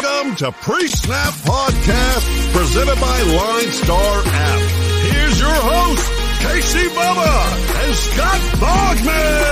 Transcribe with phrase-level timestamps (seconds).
[0.00, 4.60] Welcome to Pre-Snap Podcast, presented by LineStar App.
[5.10, 6.08] Here's your host,
[6.40, 7.50] Casey Bubba
[7.84, 9.42] and Scott Bogman.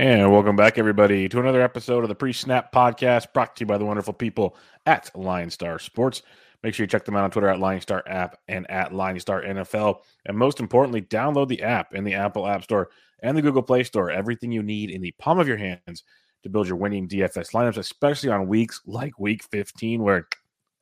[0.00, 3.78] And welcome back, everybody, to another episode of the Pre-Snap Podcast, brought to you by
[3.78, 6.22] the wonderful people at LineStar Sports.
[6.64, 10.00] Make sure you check them out on Twitter at LineStar App and at LineStar NFL.
[10.24, 12.90] And most importantly, download the app in the Apple App Store
[13.22, 14.10] and the Google Play Store.
[14.10, 16.04] Everything you need in the palm of your hands
[16.42, 20.28] to build your winning DFS lineups, especially on weeks like Week 15, where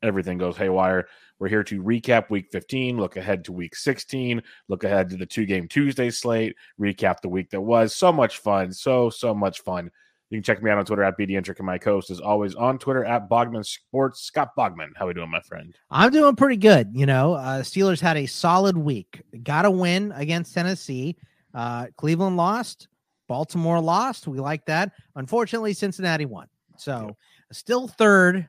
[0.02, 1.08] everything goes haywire.
[1.38, 5.26] We're here to recap Week 15, look ahead to Week 16, look ahead to the
[5.26, 7.94] two game Tuesday slate, recap the week that was.
[7.94, 8.72] So much fun.
[8.72, 9.90] So, so much fun.
[10.30, 12.78] You can check me out on Twitter at BDentric and my host is always on
[12.78, 14.22] Twitter at Bogman Sports.
[14.22, 15.76] Scott Bogman, how are we doing, my friend?
[15.90, 16.90] I'm doing pretty good.
[16.92, 19.22] You know, uh, Steelers had a solid week.
[19.42, 21.16] Got a win against Tennessee.
[21.54, 22.88] Uh, Cleveland lost.
[23.28, 24.26] Baltimore lost.
[24.26, 24.92] We like that.
[25.16, 26.46] Unfortunately, Cincinnati won.
[26.76, 27.16] So
[27.52, 28.48] still third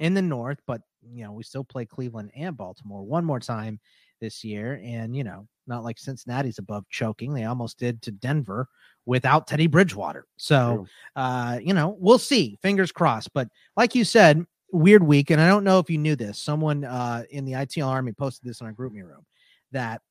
[0.00, 0.80] in the North, but
[1.12, 3.78] you know we still play Cleveland and Baltimore one more time
[4.20, 4.80] this year.
[4.82, 7.34] And you know, not like Cincinnati's above choking.
[7.34, 8.68] They almost did to Denver
[9.04, 10.26] without Teddy Bridgewater.
[10.36, 12.58] So, uh, you know, we'll see.
[12.60, 13.32] Fingers crossed.
[13.32, 15.30] But like you said, weird week.
[15.30, 16.38] And I don't know if you knew this.
[16.38, 19.24] Someone uh, in the ITL Army posted this in our GroupMe room
[19.72, 20.02] that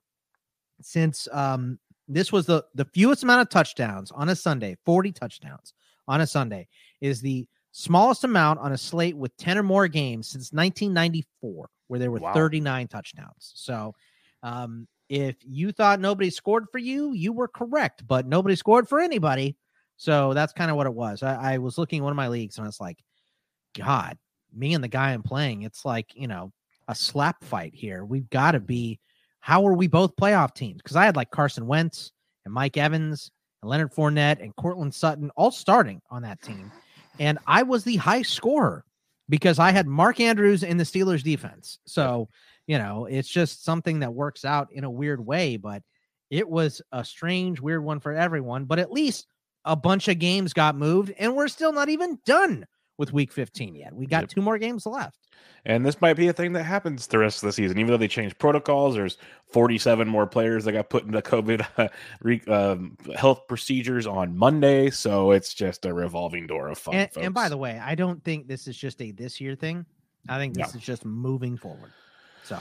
[0.82, 5.74] since um, this was the, the fewest amount of touchdowns on a Sunday, 40 touchdowns
[6.08, 6.68] on a Sunday,
[7.02, 12.00] is the smallest amount on a slate with 10 or more games since 1994, where
[12.00, 12.34] there were wow.
[12.34, 13.52] 39 touchdowns.
[13.56, 13.94] So,
[14.44, 19.00] um, if you thought nobody scored for you, you were correct, but nobody scored for
[19.00, 19.56] anybody.
[19.98, 21.24] So that's kind of what it was.
[21.24, 22.98] I, I was looking at one of my leagues and I was like,
[23.78, 24.18] God,
[24.54, 26.52] me and the guy I'm playing, it's like, you know,
[26.88, 28.04] a slap fight here.
[28.04, 29.00] We've got to be,
[29.46, 30.82] how are we both playoff teams?
[30.82, 32.12] Because I had like Carson Wentz
[32.46, 33.30] and Mike Evans
[33.62, 36.72] and Leonard Fournette and Courtland Sutton all starting on that team.
[37.20, 38.84] And I was the high scorer
[39.30, 41.78] because I had Mark Andrews in the Steelers defense.
[41.86, 42.28] So,
[42.66, 45.84] you know, it's just something that works out in a weird way, but
[46.32, 48.66] it was a strange, weird one for everyone.
[48.66, 49.28] But at least
[49.64, 52.66] a bunch of games got moved, and we're still not even done
[52.98, 53.94] with week 15 yet.
[53.94, 54.30] We got yep.
[54.30, 55.20] two more games left.
[55.66, 57.80] And this might be a thing that happens the rest of the season.
[57.80, 59.18] Even though they changed protocols, there's
[59.52, 61.88] 47 more players that got put into COVID uh,
[62.22, 64.92] re, um, health procedures on Monday.
[64.92, 66.96] So it's just a revolving door of fun.
[66.96, 69.86] And, and, by the way, I don't think this is just a this year thing.
[70.30, 70.78] I think this no.
[70.78, 71.92] is just moving forward.
[72.44, 72.60] So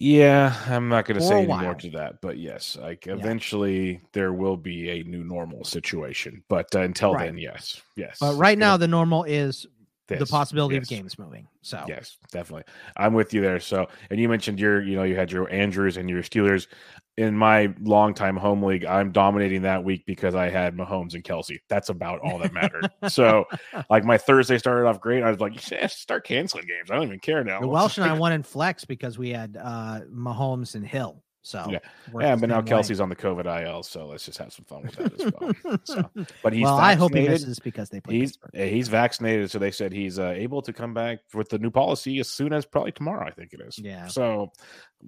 [0.00, 3.12] yeah, I'm not going to say any more to that, but yes, like yeah.
[3.12, 6.42] eventually there will be a new normal situation.
[6.48, 7.26] But uh, until right.
[7.26, 8.16] then, yes, yes.
[8.18, 9.66] But right now, the normal is
[10.06, 10.84] this, the possibility yes.
[10.84, 11.46] of games moving.
[11.60, 12.64] So yes, definitely,
[12.96, 13.60] I'm with you there.
[13.60, 16.66] So, and you mentioned your, you know, you had your Andrews and your Steelers
[17.16, 21.58] in my longtime home league, I'm dominating that week because I had Mahomes and Kelce.
[21.68, 22.90] That's about all that mattered.
[23.08, 23.44] so,
[23.90, 25.22] like my Thursday started off great.
[25.22, 26.90] I was like, yeah, start canceling games.
[26.90, 27.60] I don't even care now.
[27.60, 31.22] The Welsh and I won in flex because we had uh Mahomes and Hill.
[31.42, 31.78] So yeah,
[32.18, 33.02] yeah, but now Kelce's way.
[33.02, 35.80] on the COVID IL, so let's just have some fun with that as well.
[35.84, 39.58] so, but he's well, I hope he misses because they play he's he's vaccinated, so
[39.58, 42.66] they said he's uh, able to come back with the new policy as soon as
[42.66, 43.26] probably tomorrow.
[43.26, 43.78] I think it is.
[43.78, 44.06] Yeah.
[44.08, 44.52] So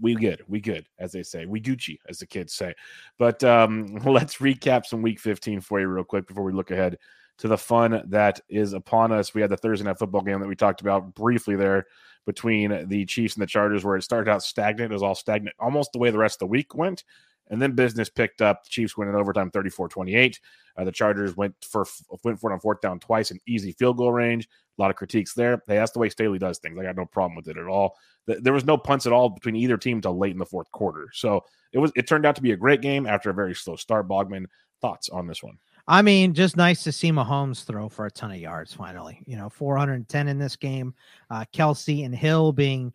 [0.01, 2.75] we good, we good, as they say, we Gucci, as the kids say.
[3.19, 6.97] But um, let's recap some Week 15 for you real quick before we look ahead
[7.39, 9.35] to the fun that is upon us.
[9.35, 11.87] We had the Thursday night football game that we talked about briefly there
[12.27, 14.93] between the Chiefs and the Chargers, where it started out stagnant.
[14.93, 17.05] It was all stagnant, almost the way the rest of the week went.
[17.51, 18.65] And then business picked up.
[18.65, 20.41] The Chiefs went in overtime 34 28.
[20.77, 21.87] Uh, the Chargers went for
[22.25, 24.49] went for it on fourth down twice in easy field goal range.
[24.79, 25.63] A lot of critiques there.
[25.67, 26.79] Hey, that's the way Staley does things.
[26.79, 27.97] I got no problem with it at all.
[28.27, 31.09] There was no punts at all between either team until late in the fourth quarter.
[31.13, 33.77] So it was it turned out to be a great game after a very slow
[33.77, 34.09] start.
[34.09, 34.47] Bogman,
[34.81, 35.59] thoughts on this one?
[35.89, 39.21] I mean, just nice to see Mahomes throw for a ton of yards finally.
[39.27, 40.95] You know, 410 in this game.
[41.31, 42.93] Uh, Kelce and Hill being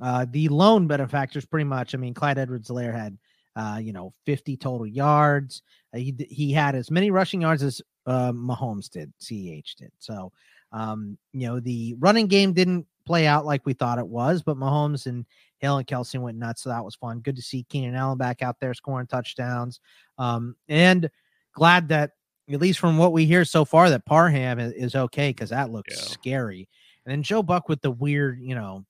[0.00, 1.94] uh, the lone benefactors, pretty much.
[1.94, 3.18] I mean, Clyde Edwards-Helaire had,
[3.56, 5.62] uh, you know, 50 total yards.
[5.94, 9.92] Uh, he, he had as many rushing yards as uh, Mahomes did, CEH did.
[9.98, 10.32] So,
[10.72, 14.56] um, you know, the running game didn't play out like we thought it was, but
[14.56, 15.26] Mahomes and
[15.58, 16.62] Hill and Kelce went nuts.
[16.62, 17.20] So that was fun.
[17.20, 19.80] Good to see Keenan Allen back out there scoring touchdowns.
[20.16, 21.10] Um, and
[21.52, 22.12] glad that
[22.50, 25.70] at least from what we hear so far, that Parham is, is okay because that
[25.70, 26.12] looks yeah.
[26.12, 26.68] scary.
[27.04, 28.84] And then Joe Buck with the weird, you know,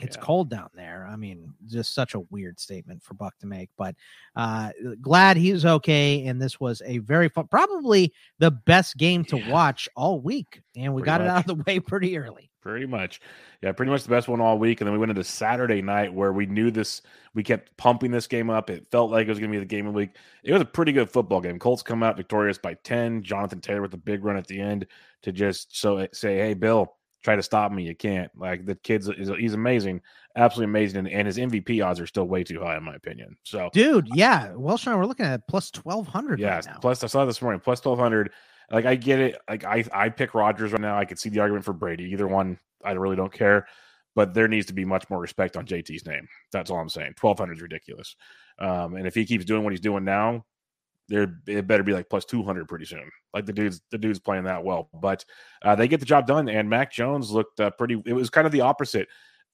[0.00, 0.22] it's Yeah.
[0.22, 1.06] cold down there.
[1.10, 3.94] I mean, just such a weird statement for Buck to make, but
[4.36, 4.70] uh
[5.00, 6.26] glad he's okay.
[6.26, 9.50] And this was a very fun, probably the best game to Yeah.
[9.50, 10.60] watch all week.
[10.76, 12.50] And we Pretty got it out of the way pretty early.
[12.60, 13.20] Pretty much.
[13.62, 14.80] Yeah, pretty much the best one all week.
[14.80, 17.02] And then we went into Saturday night where we knew this,
[17.34, 18.70] we kept pumping this game up.
[18.70, 20.16] It felt like it was going to be the game of the week.
[20.42, 21.58] It was a pretty good football game.
[21.58, 23.22] Colts come out victorious by 10.
[23.22, 24.86] Jonathan Taylor with a big run at the end
[25.22, 27.82] to just so say, hey, Bill, try to stop me.
[27.84, 28.30] You can't.
[28.36, 30.02] Like the kid's is he's amazing,
[30.36, 30.98] absolutely amazing.
[30.98, 33.36] And, and his MVP odds are still way too high, in my opinion.
[33.42, 34.52] So, Dude, yeah.
[34.52, 36.78] Wellshire, we're looking at plus 1200 yeah, right now.
[36.80, 38.30] plus I saw this morning, plus 1200.
[38.70, 39.38] Like I get it.
[39.48, 40.96] Like I I pick Rodgers right now.
[40.98, 42.04] I could see the argument for Brady.
[42.04, 43.66] Either one, I really don't care.
[44.14, 46.28] But there needs to be much more respect on JT's name.
[46.52, 47.14] That's all I'm saying.
[47.20, 48.14] 1200 is ridiculous.
[48.60, 50.44] Um, and if he keeps doing what he's doing now,
[51.08, 53.10] there it better be like plus 200 pretty soon.
[53.32, 54.88] Like the dude's the dude's playing that well.
[54.94, 55.24] But
[55.62, 56.48] uh, they get the job done.
[56.48, 58.02] And Mac Jones looked uh, pretty.
[58.06, 59.08] It was kind of the opposite.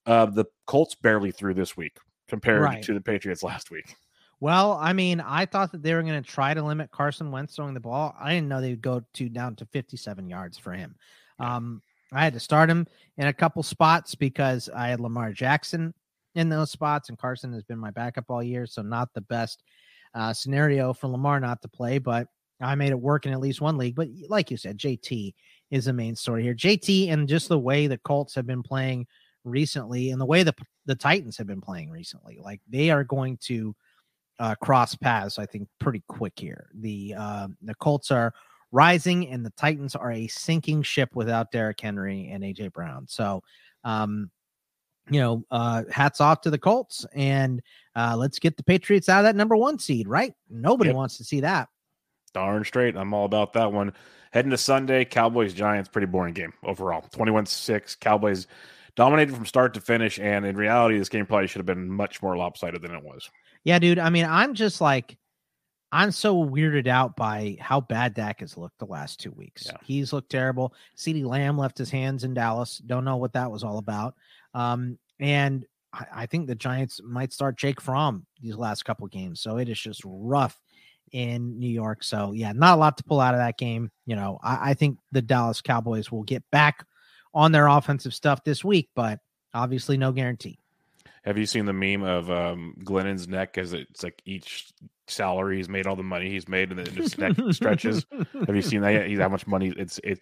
[0.07, 1.97] Uh, the Colts barely threw this week
[2.29, 2.83] compared Right.
[2.85, 3.95] to the Patriots last week.
[4.41, 7.57] Well, I mean, I thought that they were going to try to limit Carson Wentz
[7.57, 8.15] throwing the ball.
[8.19, 10.95] I didn't know they would go to down to 57 yards for him.
[11.39, 11.83] Um,
[12.13, 12.87] I had to start him
[13.19, 15.93] in a couple spots because I had Lamar Jackson
[16.35, 19.63] in those spots, and Carson has been my backup all year, so not the best
[20.15, 21.99] uh, scenario for Lamar not to play.
[21.99, 22.29] But
[22.61, 23.95] I made it work in at least one league.
[23.95, 25.35] But like you said, JT
[25.71, 26.55] is the main story here.
[26.55, 29.07] JT and just the way the Colts have been playing
[29.45, 30.55] recently, and the way the
[30.87, 33.75] the Titans have been playing recently, like they are going to
[34.39, 36.71] uh, cross paths, I think, pretty quick here.
[36.75, 38.33] The uh, the Colts are
[38.73, 43.07] rising, and the Titans are a sinking ship without Derrick Henry and AJ Brown.
[43.09, 43.43] So,
[43.85, 44.31] um,
[45.09, 47.63] you know, uh, hats off to the Colts, and
[47.97, 50.09] uh, let's get the Patriots out of that number one seed.
[50.09, 50.35] Right?
[50.49, 50.97] Nobody Yep.
[50.97, 51.69] wants to see that.
[52.35, 52.97] Darn straight.
[52.97, 53.93] I'm all about that one.
[54.33, 57.03] Heading to Sunday, Cowboys Giants, pretty boring game overall.
[57.13, 57.97] 21 6.
[57.97, 58.47] Cowboys
[58.95, 60.21] dominated from start to finish.
[60.21, 63.29] And in reality, this game probably should have been much more lopsided than it was.
[63.65, 63.99] Yeah, dude.
[63.99, 65.17] I mean, I'm just like,
[65.91, 69.65] I'm so weirded out by how bad Dak has looked the last two weeks.
[69.67, 69.77] Yeah.
[69.83, 70.73] He's looked terrible.
[70.97, 72.79] CeeDee Lamb left his hands in Dallas.
[72.87, 74.15] Don't know what that was all about.
[74.55, 79.41] Um, and I, I think the Giants might start Jake Fromm these last couple games.
[79.41, 80.61] So it is just rough
[81.13, 82.05] in New York.
[82.05, 83.91] So yeah, not a lot to pull out of that game.
[84.07, 86.85] You know, I, I think the Dallas Cowboys will get back
[87.35, 89.21] on their offensive stuff this week, but
[89.55, 90.59] obviously no guarantee.
[91.25, 94.71] Have you seen the meme of um, Glennon's neck as it's like each
[95.07, 98.07] salary he's made, all the money he's made, and then his neck stretches?
[98.47, 99.07] Have you seen that?
[99.07, 99.73] He's how much money?
[99.77, 100.21] It's it,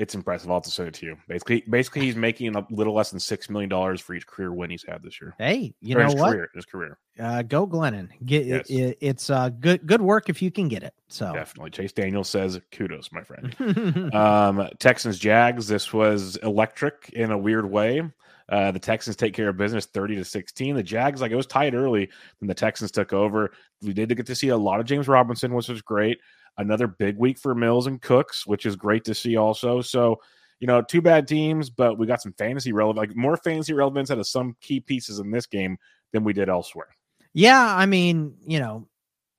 [0.00, 0.48] it's impressive.
[0.50, 1.16] I'll have to send it to you.
[1.28, 4.70] Basically, basically, he's making a little less than six million dollars for each career win
[4.70, 5.34] he's had this year.
[5.38, 6.30] Hey, you Or know his what?
[6.32, 8.08] Career, his career, uh, go Glennon.
[8.24, 8.70] Get Yes.
[8.70, 10.94] it, it- it's uh good good work if you can get it.
[11.08, 11.70] So definitely.
[11.70, 13.54] Chase Daniel says, "Kudos, my friend."
[14.14, 15.68] Um, Texans Jags.
[15.68, 18.02] This was electric in a weird way.
[18.48, 20.74] Uh, the Texans take care of business, thirty to sixteen.
[20.74, 22.08] The Jags, like it was tied early,
[22.40, 23.52] then the Texans took over.
[23.82, 26.18] We did get to see a lot of James Robinson, which was great.
[26.58, 29.80] Another big week for Mills and Cooks, which is great to see also.
[29.80, 30.20] So,
[30.58, 34.10] you know, two bad teams, but we got some fantasy relevant, like more fantasy relevance
[34.10, 35.78] out of some key pieces in this game
[36.12, 36.88] than we did elsewhere.
[37.32, 38.88] yeah, I mean, you know,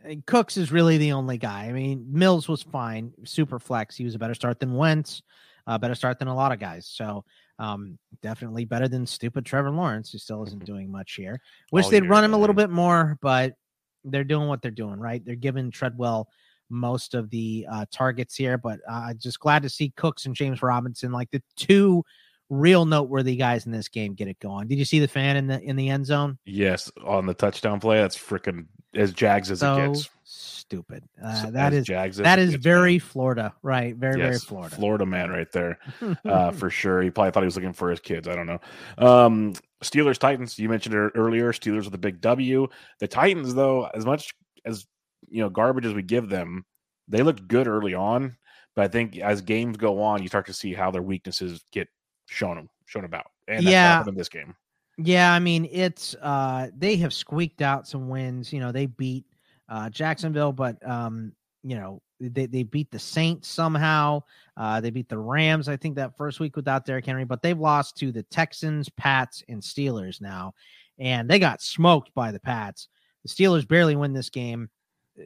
[0.09, 1.65] uh, Cooks is really the only guy.
[1.65, 3.95] I mean, Mills was fine, super flex.
[3.95, 5.21] He was a better start than Wentz,
[5.67, 6.87] a better start than a lot of guys.
[6.87, 7.23] So
[7.59, 11.39] um, definitely better than stupid Trevor Lawrence, who still isn't doing much here.
[11.71, 13.53] Wish All they'd year, run him a little bit more, but
[14.03, 15.23] they're doing what they're doing, right?
[15.23, 16.27] They're giving Treadwell
[16.71, 20.61] most of the uh, targets here, but uh, just glad to see Cooks and James
[20.61, 22.03] Robinson, like the two
[22.49, 24.67] real noteworthy guys in this game, get it going.
[24.67, 26.37] Did you see the fan in the in the end zone?
[26.45, 30.09] Yes, on the touchdown play, that's freaking as Jags as so it gets.
[30.23, 31.03] stupid.
[31.23, 32.99] Uh, So that as is Jags that is gets, very man.
[32.99, 33.95] Florida, right?
[33.95, 34.75] Very very Florida.
[34.75, 35.79] Florida man right there.
[36.25, 37.01] uh, for sure.
[37.01, 38.27] He probably thought he was looking for his kids.
[38.27, 38.59] I don't know.
[38.97, 40.59] Um, Steelers Titans.
[40.59, 41.53] You mentioned it earlier.
[41.53, 42.67] Steelers with a big W.
[42.99, 44.33] The Titans, though, as much
[44.65, 44.85] as
[45.29, 46.65] you know, garbage as we give them,
[47.11, 48.37] they looked good early on.
[48.75, 51.87] But I think as games go on, you start to see how their weaknesses get
[52.27, 53.25] shown them, shown about.
[53.47, 54.07] And that's Yeah.
[54.07, 54.55] in this game.
[54.97, 58.53] Yeah, I mean it's uh they have squeaked out some wins.
[58.53, 59.25] You know, they beat
[59.69, 64.21] uh Jacksonville, but um, you know, they, they beat the Saints somehow.
[64.55, 67.59] Uh they beat the Rams, I think, that first week without Derrick Henry, but they've
[67.59, 70.53] lost to the Texans, Pats, and Steelers now.
[70.99, 72.87] And they got smoked by the Pats.
[73.23, 74.69] The Steelers barely win this game.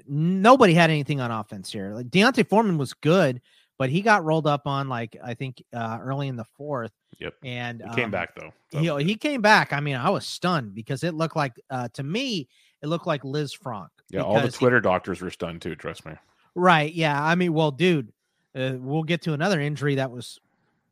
[0.08, 1.92] Nobody had anything on offense here.
[1.94, 3.42] Like D'Onta Foreman was good,
[3.78, 6.92] but he got rolled up on like I think uh early in the fourth.
[7.20, 7.34] Yep.
[7.44, 8.52] And He came um, back though.
[8.72, 9.72] he, he came back.
[9.74, 12.48] I mean, I was stunned because it looked like uh to me,
[12.82, 13.88] it looked like Lisfranc.
[14.10, 15.76] yeah, all the because he- Twitter doctors were stunned too.
[15.76, 16.14] Trust me.
[16.56, 16.94] right.
[16.94, 17.22] Yeah.
[17.24, 18.12] I mean, well, dude,
[18.56, 20.40] uh, we'll get to another injury that was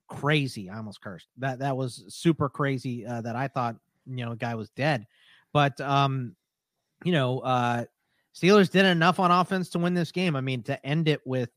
[0.08, 0.70] crazy.
[0.70, 1.28] I almost cursed.
[1.38, 3.06] That that was super crazy.
[3.06, 5.08] Uh, that I thought you know, guy was dead.
[5.52, 6.36] But um,
[7.04, 7.86] you know, uh
[8.36, 10.36] Steelers did enough on offense to win this game.
[10.36, 11.50] I mean, to end it with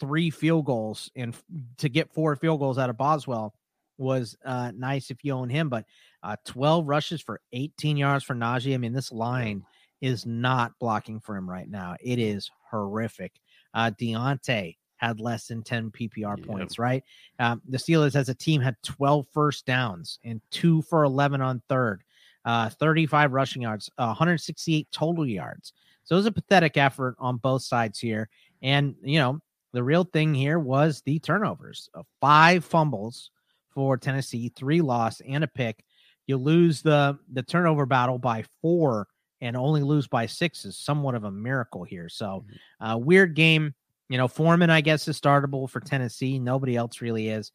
[0.00, 1.36] three field goals and
[1.78, 3.54] to get four field goals out of Boswell
[3.96, 5.84] was uh nice if you own him, but
[6.22, 8.74] uh 12 rushes for 18 yards for Najee.
[8.74, 9.64] I mean, this line
[10.00, 11.96] is not blocking for him right now.
[12.00, 13.32] It is horrific.
[13.74, 17.04] Uh Diontae had less than 10 PPR points, right?
[17.38, 21.62] Um, the Steelers as a team had 12 first downs and two for 11 on
[21.68, 22.02] third,
[22.44, 25.72] uh, 35 rushing yards, uh, 168 total yards.
[26.08, 28.30] So it was a pathetic effort on both sides here.
[28.62, 29.40] And, you know,
[29.74, 33.30] the real thing here was the turnovers of five fumbles
[33.74, 35.84] for Tennessee, three loss and a pick.
[36.26, 39.06] You lose the the turnover battle by four
[39.42, 42.08] and only lose by six is somewhat of a miracle here.
[42.08, 42.46] So,
[42.80, 43.74] uh, weird game.
[44.08, 46.38] You know, Foreman, I guess, is startable for Tennessee.
[46.38, 47.52] Nobody else really is.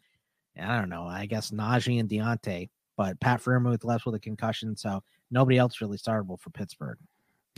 [0.61, 1.07] I don't know.
[1.07, 5.81] I guess Najee and Diontae, but Pat Freiermuth left with a concussion, so nobody else
[5.81, 6.99] really startable for Pittsburgh.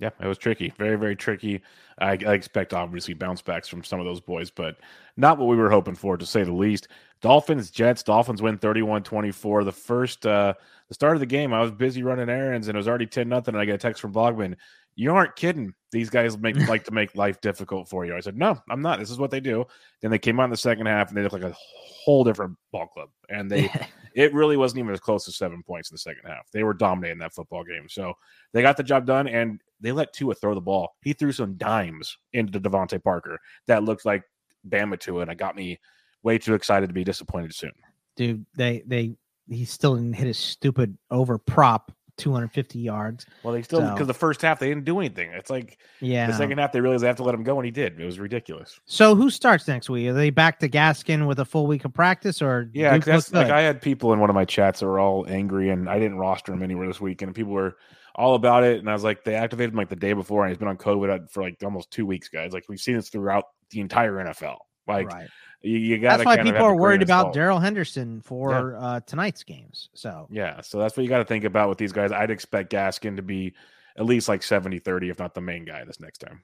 [0.02, 0.74] Yeah, it was tricky.
[0.78, 1.62] Very, very tricky.
[2.00, 4.76] I, I expect obviously bounce backs from some of those boys, but
[5.16, 6.90] not what we were hoping for, to say the least.
[7.22, 9.64] Dolphins, Jets, Dolphins win 31 24.
[9.64, 10.54] The first, uh,
[10.90, 13.30] the start of the game, I was busy running errands and it was already 10
[13.30, 13.56] nothing.
[13.56, 14.58] And I get a text from Bogman.
[14.96, 15.74] You aren't kidding.
[15.92, 18.16] These guys make like to make life difficult for you.
[18.16, 19.00] I said, No, I'm not.
[19.00, 19.66] This is what they do.
[20.02, 22.58] Then they came out in the second half and they looked like a whole different
[22.72, 23.10] ball club.
[23.30, 23.70] And they
[24.16, 26.50] it really wasn't even as close as seven points in the second half.
[26.52, 27.88] They were dominating that football game.
[27.90, 28.14] So
[28.54, 30.96] they got the job done and they let Tua throw the ball.
[31.02, 34.24] He threw some dimes into DeVante Parker that looked like
[34.70, 35.80] Bama Tua, and it got me
[36.24, 37.74] way too excited to be disappointed soon.
[38.16, 39.16] Dude, they they
[39.50, 43.26] he still didn't hit his stupid over prop 250 yards.
[43.44, 45.32] Well, they still So- because the first half they didn't do anything.
[45.34, 46.28] It's like Yeah.
[46.28, 48.00] the second half they realized they have to let him go, and he did.
[48.00, 48.80] It was ridiculous.
[48.86, 50.08] so who starts next week?
[50.10, 53.26] Are they back to Gaskin with a full week of practice or Yeah, Duke 'cause
[53.28, 53.52] that's like?
[53.52, 56.18] I had people in one of my chats that were all angry, and I didn't
[56.18, 57.76] roster him anywhere this week, and people were
[58.16, 58.80] all about it.
[58.80, 60.78] And I was like, they activated him like the day before, and he's been on
[60.78, 62.54] COVID for like almost two weeks, guys.
[62.54, 64.58] Like we've seen this throughout the entire NFL.
[64.88, 65.28] Like right.
[65.66, 66.18] You, you got.
[66.18, 69.90] That's why people are worried about Darrell Henderson for uh, tonight's games.
[69.94, 72.12] So Yeah, so that's what you got to think about with these guys.
[72.12, 73.54] I'd expect Gaskin to be
[73.98, 76.44] at least like 70 30, if not the main guy this next time.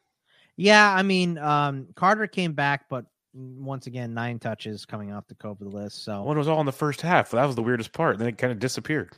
[0.58, 5.36] yeah, I mean, um, Carter came back, but once again, nine touches coming off the
[5.36, 6.04] COVID list.
[6.04, 7.32] So it was all in the first half.
[7.32, 8.18] That was the weirdest part.
[8.18, 9.12] Then it kind of disappeared.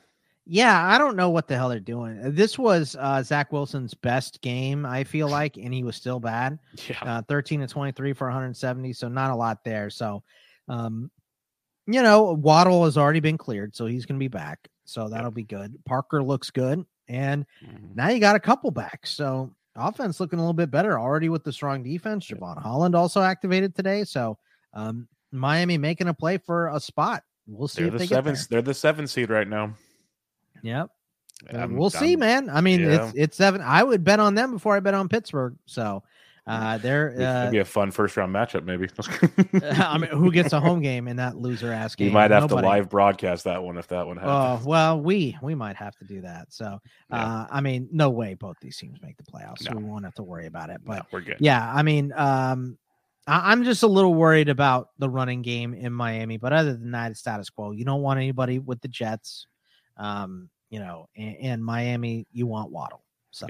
[0.46, 2.20] Yeah, I don't know what the hell they're doing.
[2.20, 6.20] Uh, This was uh, Zach Wilson's best game, I feel like, and he was still
[6.20, 6.60] bad.
[6.90, 6.98] Yeah.
[7.02, 9.90] Uh, 13 to 23 for 170, so not a lot there.
[9.90, 10.24] So,
[10.68, 11.10] um,
[11.88, 14.68] you know, Waddle has already been cleared, so he's going to be back.
[14.86, 15.78] So that'll be good.
[15.86, 17.96] Parker looks good, and Mhm.
[17.96, 19.08] now you got a couple back.
[19.08, 22.28] So offense looking a little bit better already with the strong defense.
[22.28, 24.38] Jevon Holland also activated today, so
[24.74, 27.24] um, Miami making a play for a spot.
[27.48, 28.36] We'll see They're if the they seven.
[28.50, 29.74] They're the seven seed right now.
[30.63, 30.88] Yep.
[31.53, 32.50] I'm- we'll see, I'm- man.
[32.50, 33.05] I mean, yeah.
[33.05, 33.62] it's it's seven.
[33.62, 35.55] I would bet on them before I bet on Pittsburgh.
[35.65, 36.03] So
[36.46, 38.89] uh they're It'd uh, be a fun first round matchup, maybe.
[39.77, 42.08] I mean, who gets a home game in that loser ass game?
[42.08, 42.62] you might have Nobody.
[42.67, 44.65] to live broadcast that one if that one happens.
[44.65, 46.51] Oh well, we we might have to do that.
[46.51, 46.79] So
[47.10, 47.15] Yeah.
[47.25, 49.77] uh I mean, no way both these teams make the playoffs, so No.
[49.79, 50.82] we won't have to worry about it.
[50.86, 51.38] But no, we're good.
[51.39, 52.77] yeah, I mean, um,
[53.25, 56.36] I, I'm just a little worried about the running game in Miami.
[56.38, 57.72] But other than that, it's status quo.
[57.72, 59.48] You don't want anybody with the Jets,
[59.96, 63.03] um, you know, and, and Miami, you want Waddle.
[63.30, 63.46] So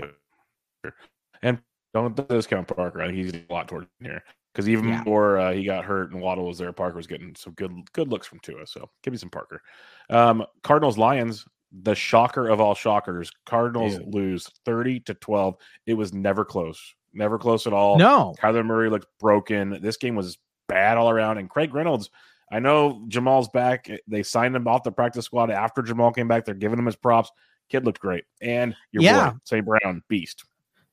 [1.41, 1.57] And
[1.93, 3.01] don't discount Parker.
[3.01, 4.21] I think he's a lot towards here
[4.53, 4.97] because even Yeah.
[4.99, 8.09] before uh, he got hurt and Waddle was there, Parker was getting some good good
[8.09, 8.67] looks from Tua.
[8.67, 9.61] So give me some Parker.
[10.09, 13.31] Um, Cardinals Lions, the shocker of all shockers.
[13.45, 14.13] Cardinals Dude.
[14.13, 15.55] lose thirty to twelve.
[15.85, 17.97] It was never close, never close at all.
[17.97, 19.79] no, Kyler Murray looked broken.
[19.81, 20.37] This game was
[20.67, 21.37] bad all around.
[21.37, 22.09] And Craig Reynolds,
[22.53, 23.89] I know Jamal's back.
[24.07, 26.45] They signed him off the practice squad after Jamal came back.
[26.45, 27.31] They're giving him his props.
[27.69, 28.25] Kid looked great.
[28.41, 29.31] And your Yeah.
[29.31, 29.65] boy, St.
[29.65, 30.43] Brown, beast.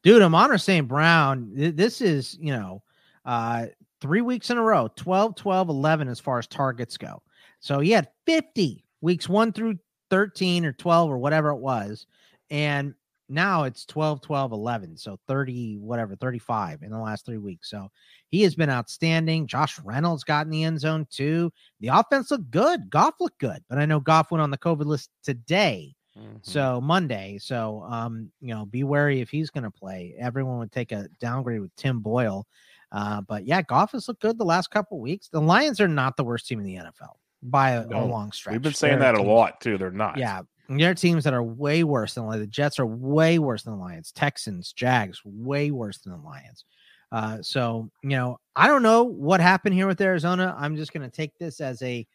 [0.03, 0.89] dude, Amon St.
[0.89, 2.83] Brown, this is, you know,
[3.27, 3.67] uh,
[4.01, 7.23] three weeks in a row 12, 12, 11 as far as targets go.
[7.59, 12.07] So he had 50 weeks one through 13 or 12 or whatever it was.
[12.49, 12.95] And
[13.31, 14.97] now it's 12, 12, 11.
[14.97, 17.71] So 30, whatever, 35 in the last three weeks.
[17.71, 17.89] So
[18.29, 19.47] he has been outstanding.
[19.47, 21.53] Josh Reynolds got in the end zone too.
[21.81, 22.91] The offense looked good.
[22.91, 23.63] Goff looked good.
[23.69, 25.95] But I know Goff went on the COVID list today.
[26.19, 26.39] Mm-hmm.
[26.43, 27.39] So Monday.
[27.41, 30.15] So um, you know, be wary if he's gonna play.
[30.19, 32.47] Everyone would take a downgrade with Tim Boyle.
[32.93, 35.29] Uh, but yeah, Goff has looked good the last couple weeks.
[35.29, 38.53] The Lions are not the worst team in the NFL by a, a long stretch.
[38.53, 39.79] We've been saying There are that a lot too.
[39.79, 40.19] They're not.
[40.19, 40.43] Yeah.
[40.71, 43.81] There are teams that are way worse than the Jets are way worse than the
[43.81, 44.13] Lions.
[44.13, 46.65] Texans, Jags, way worse than the Lions.
[47.13, 50.55] Uh, so you know, I don't know what happened here with Arizona.
[50.57, 52.07] I'm just gonna take this as a,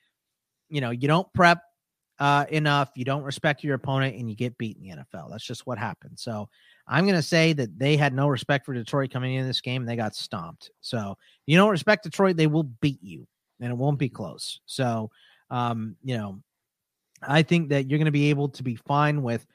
[0.70, 1.62] you know, you don't prep
[2.20, 5.30] uh, enough, you don't respect your opponent, and you get beat in the NFL.
[5.30, 6.18] That's just what happened.
[6.18, 6.48] So
[6.88, 9.82] I'm going to say that they had no respect for Detroit coming into this game,
[9.82, 10.72] and they got stomped.
[10.82, 13.28] So you don't respect Detroit, they will beat you,
[13.60, 14.62] and it won't be close.
[14.66, 15.12] So,
[15.50, 16.42] um, you know,
[17.22, 19.46] I think that you're going to be able to be fine with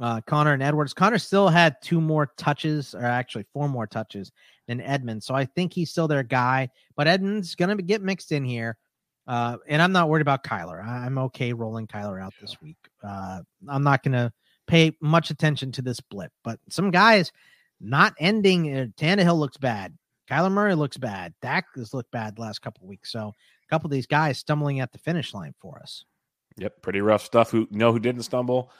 [0.00, 0.94] uh, Conner and Edmonds.
[0.94, 4.32] Conner still had two more touches, or actually four more touches
[4.68, 5.26] than Edmonds.
[5.26, 8.76] So I think he's still their guy, but Edmonds going to get mixed in here.
[9.26, 10.84] Uh, and I'm not worried about Kyler.
[10.84, 12.76] I'm okay rolling Kyler out this week.
[13.02, 14.32] Uh, I'm not going to
[14.66, 17.32] pay much attention to this blip, but some guys
[17.80, 18.72] not ending.
[18.72, 19.96] Uh, Tannehill looks bad.
[20.30, 21.34] Kyler Murray looks bad.
[21.42, 23.12] Dak has looked bad the last couple weeks.
[23.12, 26.04] So a couple of these guys stumbling at the finish line for us.
[26.58, 27.50] Yep, pretty rough stuff.
[27.50, 28.70] Who know who didn't stumble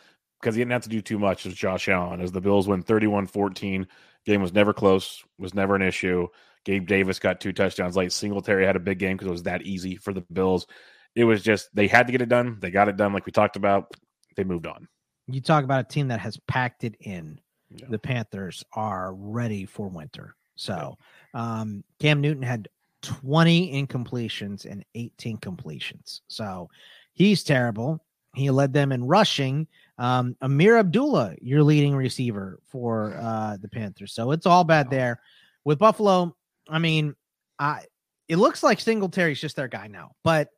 [0.41, 2.83] because he didn't have to do too much was Josh Allen as the Bills win
[2.83, 3.87] 31-14.
[4.25, 6.29] Game was never close, was never an issue.
[6.65, 8.13] Gabe Davis got two touchdowns late.
[8.13, 10.67] Singletary had a big game because it was that easy for the Bills.
[11.15, 12.59] It was just they had to get it done.
[12.61, 13.95] They got it done like we talked about.
[14.37, 14.89] They moved on.
[15.29, 17.41] You talk about a team that has packed it in.
[17.71, 17.87] Yeah.
[17.89, 20.35] The Panthers are ready for winter.
[20.57, 20.97] So
[21.35, 22.69] um, Cam Newton had
[23.03, 26.23] 20 incompletions and 18 completions.
[26.29, 26.69] So
[27.17, 28.01] he's terrible.
[28.35, 29.67] He led them in rushing.
[29.99, 34.13] Um, Ameer Abdullah, your leading receiver for uh, the Panthers.
[34.13, 35.21] So it's all bad there.
[35.65, 36.37] With Buffalo,
[36.69, 37.17] I mean,
[37.59, 37.85] I
[38.29, 40.51] it looks like Singletary's just their guy now, but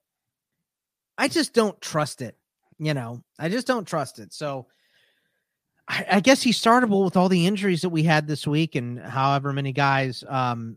[1.17, 2.37] I just don't trust it.
[2.79, 4.35] You know, I just don't trust it.
[4.35, 4.67] So
[5.87, 8.99] I, I guess he's startable with all the injuries that we had this week and
[8.99, 10.77] however many guys, um,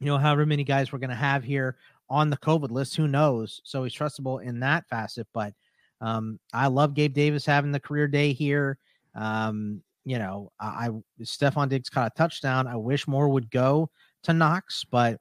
[0.00, 1.76] you know, however many guys we're going to have here
[2.10, 2.96] on the COVID list.
[2.96, 3.60] Who knows?
[3.64, 5.26] So he's trustable in that facet.
[5.32, 5.54] But
[6.00, 8.78] um, I love Gabe Davis having the career day here.
[9.14, 12.66] Um, you know, I, I Stefon Diggs caught a touchdown.
[12.66, 13.90] I wish more would go
[14.24, 15.20] to Knox, but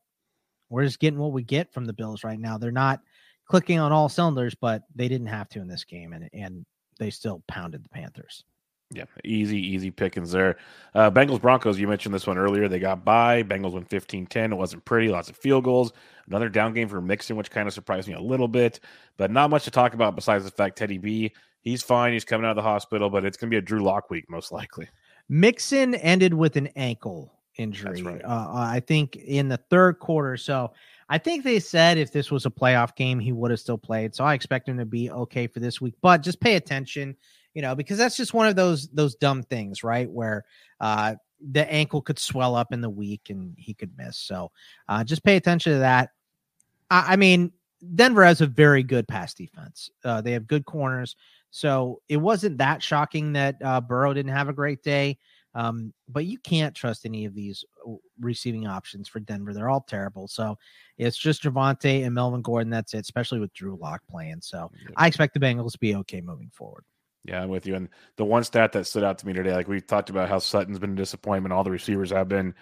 [0.70, 2.58] we're just getting what we get from the Bills right now.
[2.58, 3.02] They're not
[3.46, 6.66] clicking on all cylinders, but they didn't have to in this game, and and
[6.98, 8.44] they still pounded the Panthers.
[8.92, 10.58] Yeah, easy, easy pickings there.
[10.96, 12.68] Uh, Bengals Broncos, you mentioned this one earlier.
[12.68, 13.44] They got by.
[13.44, 14.52] Bengals went 15 10.
[14.52, 15.94] It wasn't pretty, lots of field goals.
[16.28, 18.80] Another down game for Mixon, which kind of surprised me a little bit,
[19.18, 21.32] but not much to talk about besides the fact Teddy B,
[21.62, 22.14] he's fine.
[22.14, 24.26] He's coming out of the hospital, but it's going to be a Drew Lock week,
[24.30, 24.88] most likely.
[25.28, 28.22] Mixon ended with an ankle injury, right.
[28.24, 30.38] uh, I think, in the third quarter.
[30.38, 30.72] So
[31.10, 34.16] I think they said if this was a playoff game, he would have still played.
[34.16, 37.16] So I expect him to be okay for this week, but just pay attention
[37.60, 40.10] you know, because that's just one of those those dumb things, right?
[40.10, 40.46] Where
[40.80, 41.16] uh
[41.52, 44.18] the ankle could swell up in the week and he could miss.
[44.18, 44.50] So
[44.88, 46.12] uh just pay attention to that.
[46.90, 47.52] I, I mean,
[47.96, 49.90] Denver has a very good pass defense.
[50.06, 51.18] Uh, they have good corners.
[51.52, 55.18] So it wasn't that shocking that uh, Burrow didn't have a great day.
[55.54, 59.54] Um, but you can't trust any of these uh, receiving options for Denver.
[59.54, 60.30] They're all terrible.
[60.30, 60.58] So
[60.98, 62.70] it's just Javonte and Melvin Gordon.
[62.70, 64.42] That's it, especially with Drew Lock playing.
[64.42, 66.86] So I expect the Bengals to be okay moving forward.
[67.26, 67.76] Yeah, I'm with you.
[67.76, 70.40] And the one stat that stood out to me today, like we talked about how
[70.40, 72.56] Sutton's been a disappointment, all the receivers have been.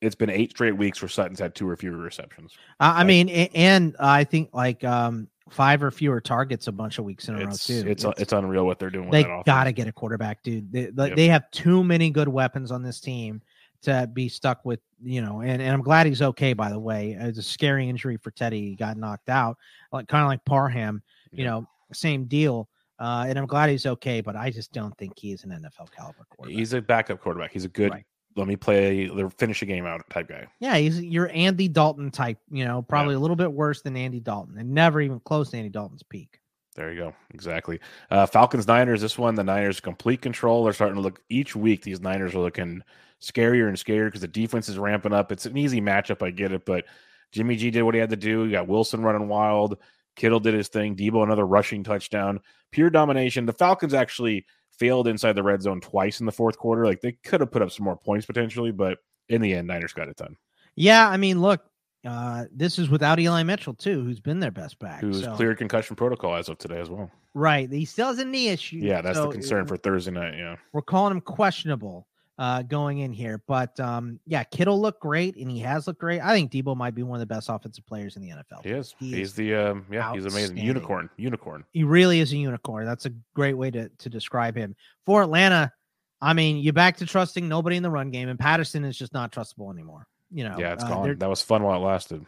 [0.00, 2.52] It's been eight straight weeks where Sutton's had two or fewer receptions.
[2.78, 7.04] Uh, I mean, and I think like um five or fewer targets a bunch of
[7.04, 7.84] weeks in a row It's too.
[7.86, 9.10] it's it's, unreal what they're doing.
[9.10, 10.70] They got to get a quarterback, dude.
[10.70, 11.16] They, like, Yep.
[11.16, 13.40] they have too many good weapons on this team
[13.82, 15.40] to be stuck with, you know.
[15.40, 16.52] And, and I'm glad he's okay.
[16.52, 18.70] By the way, it's a scary injury for Teddy.
[18.70, 19.56] He got knocked out,
[19.92, 21.02] like kind of like Parham.
[21.32, 22.68] You know, same deal.
[22.98, 26.26] Uh, and I'm glad he's okay, but I just don't think he's an NFL caliber
[26.30, 26.58] quarterback.
[26.58, 27.52] He's a backup quarterback.
[27.52, 27.92] He's a good.
[27.92, 28.04] Right.
[28.36, 29.08] Let me play.
[29.08, 30.46] the Finish a game out type guy.
[30.60, 32.38] yeah, he's your Andy Dalton type.
[32.50, 35.56] You know, probably a little bit worse than Andy Dalton, and never even close to
[35.56, 36.40] Andy Dalton's peak.
[36.76, 37.14] There you go.
[37.34, 37.80] Exactly.
[38.10, 39.00] Uh, Falcons Niners.
[39.00, 40.62] This one, the Niners complete control.
[40.62, 41.82] They're starting to look each week.
[41.82, 42.82] These Niners are looking
[43.20, 45.32] scarier and scarier because the defense is ramping up.
[45.32, 46.24] It's an easy matchup.
[46.24, 46.84] I get it, but
[47.32, 48.44] Jimmy G did what he had to do.
[48.44, 49.78] You got Wilson running wild.
[50.18, 50.96] Kittle did his thing.
[50.96, 52.40] Deebo another rushing touchdown.
[52.72, 53.46] Pure domination.
[53.46, 54.44] The Falcons actually
[54.76, 56.84] failed inside the red zone twice in the fourth quarter.
[56.84, 59.92] Like they could have put up some more points potentially, but in the end, Niners
[59.92, 60.36] got it done.
[60.74, 61.62] Yeah, I mean, look,
[62.04, 65.00] uh, this is without Eli Mitchell too, who's been their best back.
[65.00, 67.10] Who's so- cleared concussion protocol as of today as well.
[67.34, 68.78] Right, he still has a knee issue.
[68.78, 70.36] Yeah, that's so the concern for Thursday night.
[70.36, 70.56] Yeah.
[70.72, 72.07] we're calling him questionable
[72.38, 73.42] uh, going in here.
[73.46, 76.20] But um, yeah, Kittle looked great, and he has looked great.
[76.20, 78.64] I think Deebo might be one of the best offensive players in the NFL.
[78.64, 78.94] He is.
[78.98, 80.58] He he's is the um, yeah, he's amazing.
[80.58, 81.10] Unicorn.
[81.16, 81.64] Unicorn.
[81.72, 82.86] He really is a unicorn.
[82.86, 84.76] That's a great way to to describe him.
[85.04, 85.72] For Atlanta,
[86.20, 89.12] I mean, you're back to trusting nobody in the run game, and Patterson is just
[89.12, 90.06] not trustable anymore.
[90.30, 91.18] You know, Yeah, it's uh, gone.
[91.18, 92.24] That was fun while it lasted.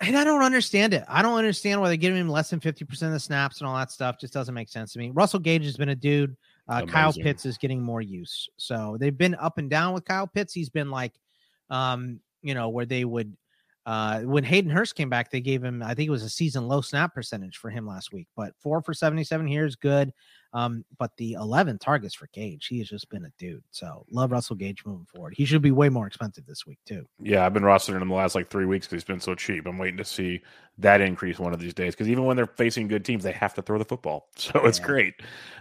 [0.00, 1.04] and I don't understand it.
[1.08, 3.76] I don't understand why they give him less than 50% of the snaps and all
[3.76, 4.18] that stuff.
[4.18, 5.10] Just doesn't make sense to me.
[5.10, 6.36] Russell Gage has been a dude.
[6.68, 8.48] Uh, Kyle Pitts is getting more use.
[8.56, 10.52] So they've been up and down with Kyle Pitts.
[10.52, 11.12] He's been like,
[11.70, 13.36] um, you know, where they would
[13.86, 16.66] Uh, when Hayden Hurst came back, they gave him, I think it was a season
[16.68, 20.10] low snap percentage for him last week, but four for 77 here is good.
[20.54, 23.62] Um, but the 11 targets for Gage, he has just been a dude.
[23.72, 25.34] So love Russell Gage moving forward.
[25.36, 27.06] He should be way more expensive this week, too.
[27.20, 29.66] Yeah, I've been rostering him the last like three weeks because he's been so cheap.
[29.66, 30.40] I'm waiting to see
[30.78, 33.52] that increase one of these days because even when they're facing good teams, they have
[33.54, 34.28] to throw the football.
[34.36, 35.14] So it's great.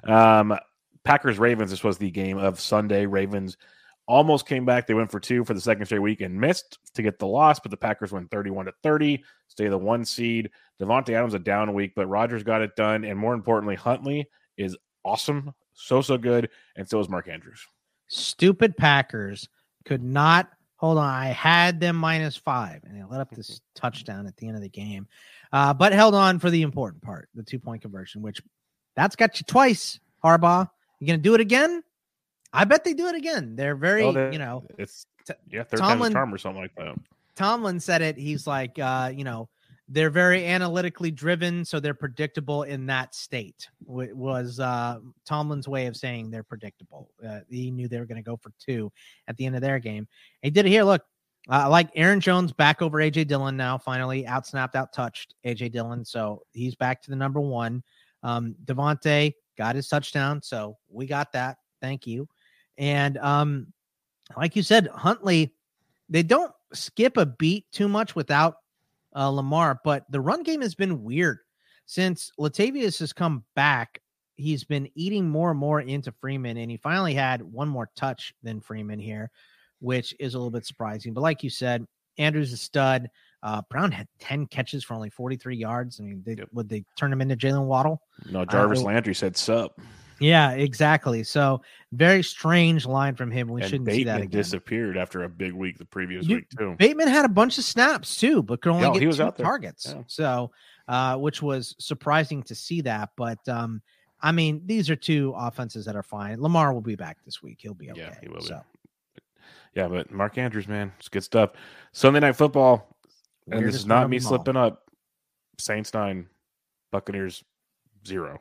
[0.05, 0.57] Um,
[1.03, 3.05] Packers Ravens, this was the game of Sunday.
[3.05, 3.57] Ravens
[4.07, 4.87] almost came back.
[4.87, 7.59] They went for two for the second straight week and missed to get the loss,
[7.59, 10.49] but the Packers went 31 to 30, stay the one seed.
[10.81, 13.03] Davante Adams a down week, but Rodgers got it done.
[13.05, 15.53] And more importantly, Huntley is awesome.
[15.73, 16.49] So, so good.
[16.75, 17.65] And so is Mark Andrews.
[18.07, 19.47] Stupid Packers
[19.85, 21.09] could not hold on.
[21.09, 24.61] I had them minus five, and they let up this touchdown at the end of
[24.61, 25.07] the game,
[25.51, 28.41] uh, but held on for the important part, the two point conversion, which
[28.95, 30.69] that's got you twice, Harbaugh.
[31.03, 31.83] You gonna do it again?
[32.53, 33.57] I bet they do it again.
[33.57, 35.05] They're very, Oh, they- you know, It's,
[35.49, 36.95] yeah, third time's Tomlin- charm or something like that.
[37.35, 38.15] Tomlin said it.
[38.17, 39.49] He's like, uh, you know,
[39.89, 43.67] they're very analytically driven, so they're predictable in that state.
[43.85, 47.09] w- was uh, Tomlin's way of saying they're predictable.
[47.27, 48.89] Uh, he knew they were going to go for two
[49.27, 50.07] at the end of their game.
[50.41, 50.83] He did it here.
[50.83, 51.01] Look,
[51.49, 53.77] uh, I like Aaron Jones back over AJ Dillon now.
[53.77, 57.83] Finally, out snapped, out touched AJ Dillon, so he's back to the number one.
[58.21, 61.57] Um, Davante got his touchdown, so we got that.
[61.81, 62.27] Thank you.
[62.77, 63.67] And um,
[64.37, 65.53] like you said, Huntley,
[66.09, 68.57] they don't skip a beat too much without
[69.15, 71.39] uh, Lamar, but the run game has been weird
[71.85, 74.01] since Latavius has come back.
[74.35, 78.33] He's been eating more and more into Freeman, and he finally had one more touch
[78.41, 79.29] than Freeman here,
[79.79, 81.13] which is a little bit surprising.
[81.13, 81.85] But like you said,
[82.17, 83.09] Andrews is a stud.
[83.43, 85.99] Uh, Brown had 10 catches for only 43 yards.
[85.99, 86.47] I mean, they, Yep.
[86.53, 88.01] would they turn him into Jaylen Waddle?
[88.31, 89.79] No, Jarvis it- Landry said sup.
[90.19, 91.23] Yeah, exactly.
[91.23, 93.49] So very strange line from him.
[93.49, 94.39] We and shouldn't see that Bateman again.
[94.39, 96.75] disappeared after a big week the previous You- week too.
[96.79, 99.23] Bateman had a bunch of snaps too, but could only Yeah, get he was two
[99.23, 99.43] out there.
[99.45, 99.87] targets.
[99.89, 100.03] Yeah.
[100.07, 100.51] So,
[100.87, 103.09] uh, which was surprising to see that.
[103.17, 103.81] But um,
[104.21, 106.39] I mean, these are two offenses that are fine.
[106.41, 107.57] Lamar will be back this week.
[107.61, 107.99] He'll be okay.
[108.01, 108.45] Yeah, he will be.
[108.45, 108.61] So
[109.75, 111.51] Yeah, but Mark Andrews, man, it's good stuff.
[111.91, 112.95] Sunday night football,
[113.51, 114.21] and this is not me all.
[114.21, 114.89] slipping up.
[115.59, 116.27] Saints nine,
[116.91, 117.43] Buccaneers
[118.07, 118.39] zero.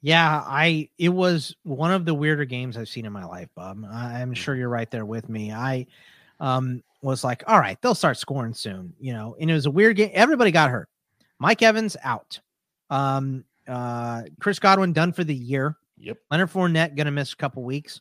[0.00, 3.84] Yeah, I it was one of the weirder games I've seen in my life, Bob.
[3.84, 5.52] I'm sure you're right there with me.
[5.52, 5.86] I
[6.40, 9.36] um was like, all right, they'll start scoring soon, you know.
[9.40, 10.10] And it was a weird game.
[10.12, 10.88] Everybody got hurt.
[11.38, 12.40] Mike Evans out.
[12.90, 15.76] Um uh Chris Godwin done for the year.
[15.98, 16.18] Yep.
[16.30, 18.00] Leonard Fournette gonna miss a couple weeks.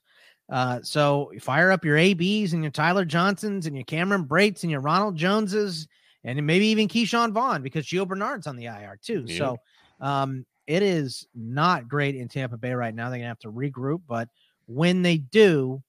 [0.49, 4.71] Uh, so fire up your ABs and your Tyler Johnsons and your Cameron Brates and
[4.71, 5.87] your Ronald Joneses
[6.23, 9.25] and maybe even Ke'Shawn Vaughn because Gio Bernard's on the IR too.
[9.27, 9.37] Yeah.
[9.37, 9.57] So
[9.99, 13.09] um, it is not great in Tampa Bay right now.
[13.09, 14.29] They're gonna have to regroup, but
[14.67, 15.81] when they do,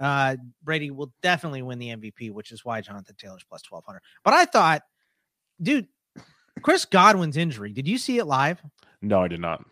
[0.00, 4.02] uh, Brady will definitely win the MVP, which is why Jonathan Taylor's plus twelve hundred.
[4.24, 4.82] But I thought,
[5.62, 5.86] dude,
[6.62, 7.72] Chris Godwin's injury.
[7.72, 8.60] Did you see it live?
[9.00, 9.64] No, I did not.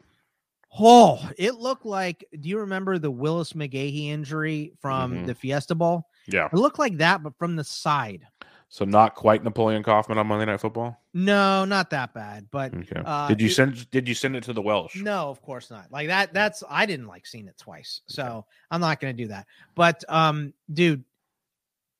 [0.78, 2.24] Oh, it looked like.
[2.40, 5.26] Do you remember the Willis McGahee injury from Mhm.
[5.26, 6.08] the Fiesta Bowl?
[6.26, 6.46] Yeah.
[6.46, 8.26] It looked like that, but from the side.
[8.70, 10.98] So not quite Napoleon Kaufman on Monday Night Football.
[11.12, 12.46] No, not that bad.
[12.50, 13.02] But Okay.
[13.04, 14.96] uh, did you it- send Did you send it to the Welsh?
[14.96, 15.92] No, of course not.
[15.92, 16.32] Like that.
[16.32, 19.46] That's I didn't like seeing it twice, so I'm not gonna do that.
[19.74, 21.04] But um, dude,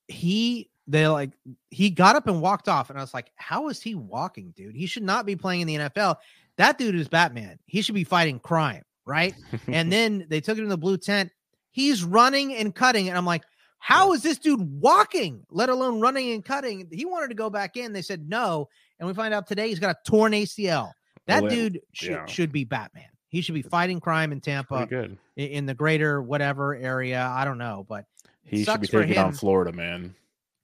[0.08, 1.32] he they like
[1.70, 4.74] he got up and walked off, and I was like, how is he walking, dude?
[4.74, 6.16] He should not be playing in the NFL.
[6.58, 7.58] That dude is Batman.
[7.66, 9.34] He should be fighting crime, right?
[9.66, 11.30] and then they took him to the blue tent.
[11.70, 13.42] He's running and cutting, and I'm like,
[13.78, 16.86] how is this dude walking, let alone running and cutting?
[16.92, 17.92] He wanted to go back in.
[17.92, 20.92] They said no, and we find out today he's got a torn ACL.
[21.26, 22.26] That Well, dude should, yeah.
[22.26, 23.06] should be Batman.
[23.28, 24.86] He should be fighting crime in Tampa,
[25.36, 27.26] in the greater whatever area.
[27.32, 28.04] I don't know, but
[28.44, 29.32] He should be taking on.
[29.32, 30.14] Florida, man.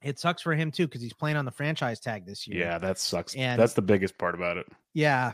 [0.03, 2.59] it sucks for him too because he's playing on the franchise tag this year.
[2.59, 3.35] Yeah, that sucks.
[3.35, 4.67] And- That's the biggest part about it.
[4.93, 5.33] yeah.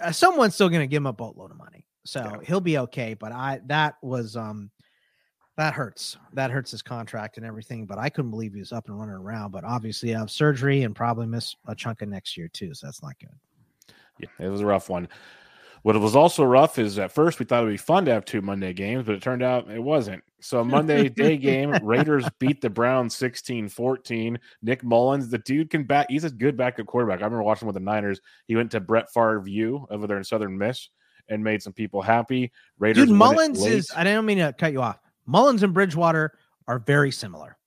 [0.00, 2.46] Uh, someone's still gonna give him a boatload of money, so Yeah.
[2.46, 3.14] he'll be okay.
[3.14, 4.70] But I that was um
[5.56, 6.16] that hurts.
[6.32, 7.86] That hurts his contract and everything.
[7.86, 9.52] But I couldn't believe he was up and running around.
[9.52, 12.74] But obviously, have surgery and probably miss a chunk of next year too.
[12.74, 13.94] So that's not good.
[14.18, 15.08] Yeah, it was a rough one.
[15.84, 18.24] What was also rough is at first we thought it would be fun to have
[18.24, 20.24] two Monday games, but it turned out it wasn't.
[20.40, 24.38] So Monday day game, Raiders beat the Browns 16-14.
[24.62, 26.06] Nick Mullens, the dude can back.
[26.08, 27.20] He's a good backup quarterback.
[27.20, 28.18] I remember watching with the Niners.
[28.48, 30.88] He went to Brett Favre View over there in Southern Miss
[31.28, 32.50] and made some people happy.
[32.78, 33.90] Raiders Dude, Mullens is.
[33.94, 34.98] I don't mean to cut you off.
[35.26, 36.32] Mullins and Bridgewater
[36.66, 37.58] are very similar,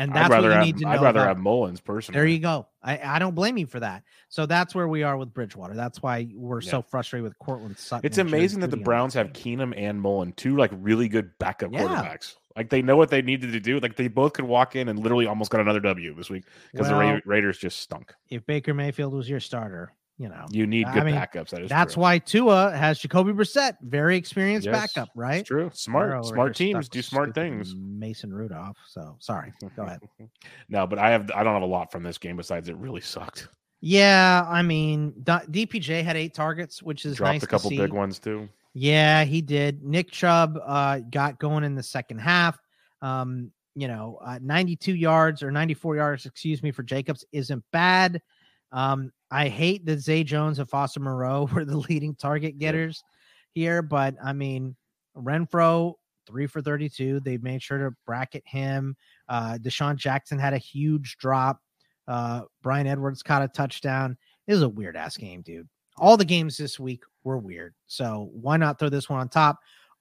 [0.00, 0.90] and that's what you have, need to know.
[0.90, 2.16] I'd rather about- have Mullens personally.
[2.18, 2.66] There you go.
[2.82, 4.02] I, I don't blame you for that.
[4.28, 5.74] So that's where we are with Bridgewater.
[5.74, 6.70] That's why we're Yeah.
[6.70, 8.06] so frustrated with Courtland Sutton.
[8.06, 9.32] It's amazing that the Browns have.
[9.32, 11.82] Keenum and Mullen, two like really good backup Yeah.
[11.86, 12.36] quarterbacks.
[12.56, 13.78] Like they know what they needed to do.
[13.78, 16.88] Like they both could walk in and literally almost got another W this week because
[16.88, 18.12] the Ra- Raiders just stunk.
[18.28, 21.48] If Baker Mayfield was your starter, you know, You need I good mean, backups.
[21.48, 22.02] That is that's true.
[22.02, 25.40] why Tua has Jacoby Brissett, very experienced Yes, backup, right?
[25.40, 25.70] It's true.
[25.72, 27.74] Smart, smart teams do smart things.
[27.74, 28.76] Mason Rudolph.
[28.86, 29.54] So sorry.
[29.74, 30.00] Go ahead.
[30.68, 33.00] no, but I have I don't have a lot from this game besides it really
[33.00, 33.48] sucked.
[33.80, 38.18] Yeah, I mean, DPJ had eight targets, which is Dropped nice a couple big ones
[38.18, 38.46] too.
[38.74, 39.82] Yeah, he did.
[39.82, 42.58] Nick Chubb uh, got going in the second half.
[43.00, 48.20] Um, you know, uh, 92 yards or 94 yards, excuse me, for Jacobs isn't bad.
[48.70, 53.02] Um, I hate that Zay Jones and Foster Moreau were the leading target getters
[53.52, 54.76] here, but I mean,
[55.16, 55.94] Renfrow
[56.26, 57.20] three for 32.
[57.20, 58.96] They made sure to bracket him.
[59.28, 61.60] Uh, DeSean Jackson had a huge drop.
[62.06, 64.16] Uh, Bryan Edwards caught a touchdown.
[64.46, 65.68] It was a weird ass game, dude.
[65.96, 67.74] All the games this week were weird.
[67.86, 69.58] So why not throw this one on top?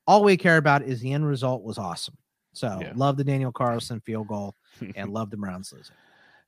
[0.08, 2.18] All we care about is the end result was awesome.
[2.54, 2.94] So Yeah.
[2.96, 4.56] love the Daniel Carlson field goal
[4.96, 5.96] and love the Browns losing.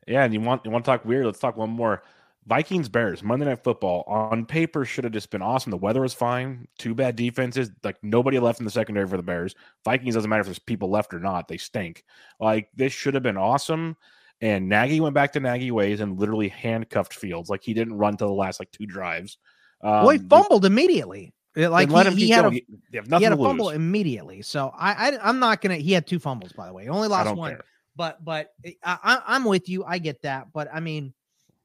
[0.08, 1.26] Yeah, and you want you want to talk weird?
[1.26, 2.02] Let's talk one more.
[2.48, 5.70] Vikings Bears Monday Night Football on paper should have just been awesome.
[5.70, 6.68] The weather was fine.
[6.78, 7.70] Two bad defenses.
[7.84, 9.56] Like nobody left in the secondary for the Bears.
[9.86, 11.48] Vikings doesn't matter if there's people left or not.
[11.48, 12.04] They stink.
[12.40, 13.96] Like this should have been awesome.
[14.42, 17.50] And Nagy went back to Nagy ways and literally handcuffed Fields.
[17.50, 19.38] Like he didn't run to the last like two drives.
[19.84, 21.34] Um, well, he fumbled immediately.
[21.56, 22.62] Like he, he had a
[22.94, 23.76] have he had a fumble lose.
[23.76, 24.42] immediately.
[24.42, 25.76] So I, I I'm not gonna.
[25.76, 26.84] He had two fumbles by the way.
[26.84, 27.52] He only lost one.
[27.52, 27.66] care.
[27.96, 29.84] But but I, I, I'm with you.
[29.84, 30.48] I get that.
[30.54, 31.14] But I mean,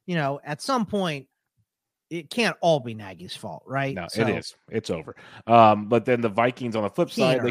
[0.06, 1.26] you know, at some point,
[2.08, 3.94] it can't all be Nagy's fault, right?
[3.94, 4.54] No, So, it is.
[4.70, 5.16] It's over.
[5.46, 7.50] Um, but then the Vikings on the flip side, they,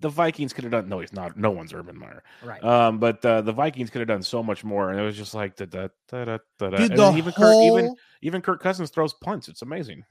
[0.00, 0.88] the Vikings could have done.
[0.88, 1.38] No, he's not.
[1.38, 2.22] No one's Urban Meyer.
[2.44, 2.62] right?
[2.62, 5.34] Um, but uh, the Vikings could have done so much more, and it was just
[5.34, 6.68] like da da da da da.
[6.76, 9.48] Dude, And the even whole Kirk, even even Kirk Cousins throws punts.
[9.48, 10.04] It's amazing.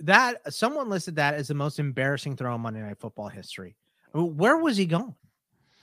[0.00, 3.76] that someone listed that as the most embarrassing throw in Monday Night Football history.
[4.12, 5.14] Where was he going?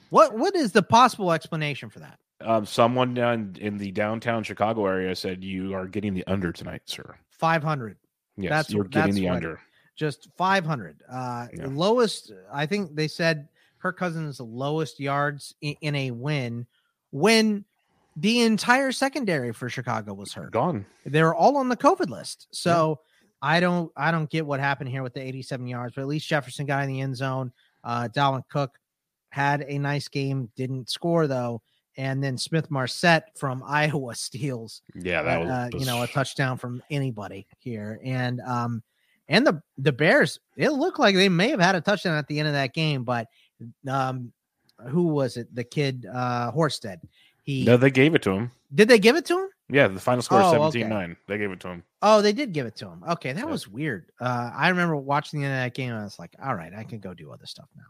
[0.09, 2.19] What what is the possible explanation for that?
[2.41, 6.81] Um, someone down in the downtown Chicago area said you are getting the under tonight,
[6.85, 7.15] sir.
[7.29, 7.97] Five hundred,
[8.37, 9.61] Yes, That's- you're getting that's the what- under.
[9.95, 11.01] just five hundred.
[11.09, 11.67] Uh, Yeah.
[11.69, 12.31] lowest.
[12.51, 13.47] I think they said
[13.79, 16.67] Kirk Cousins lowest yards in, in a win
[17.11, 17.63] when
[18.17, 20.51] the entire secondary for Chicago was hurt.
[20.51, 20.85] Gone.
[21.05, 22.47] They were all on the COVID list.
[22.51, 22.99] So
[23.41, 26.27] I don't I don't get what happened here with the 87 yards, but at least
[26.27, 27.53] Jefferson got in the end zone.
[27.83, 28.77] Uh Dalvin Cook
[29.29, 31.61] had a nice game, didn't score though.
[31.97, 36.81] And then Smith-Marsette from Iowa steals Yeah, that was, uh, you know a touchdown from
[36.89, 37.99] anybody here.
[38.03, 38.83] And um
[39.27, 42.37] and the the Bears, it looked like they may have had a touchdown at the
[42.39, 43.27] end of that game, but
[43.87, 44.31] um
[44.89, 45.53] who was it?
[45.55, 46.97] The kid uh Horsted.
[47.43, 48.51] He No, they gave it to him.
[48.73, 49.47] did they give it to him?
[49.69, 50.89] Yeah, the final score is Oh, 17 okay.
[50.89, 51.17] 9.
[51.27, 51.83] They gave it to him.
[52.03, 53.03] Oh, they did give it to him.
[53.09, 53.49] Okay, that Yeah.
[53.51, 54.11] was weird.
[54.19, 55.89] Uh, I remember watching the end of that game.
[55.91, 57.81] And I was like, all right, I can go do other stuff now.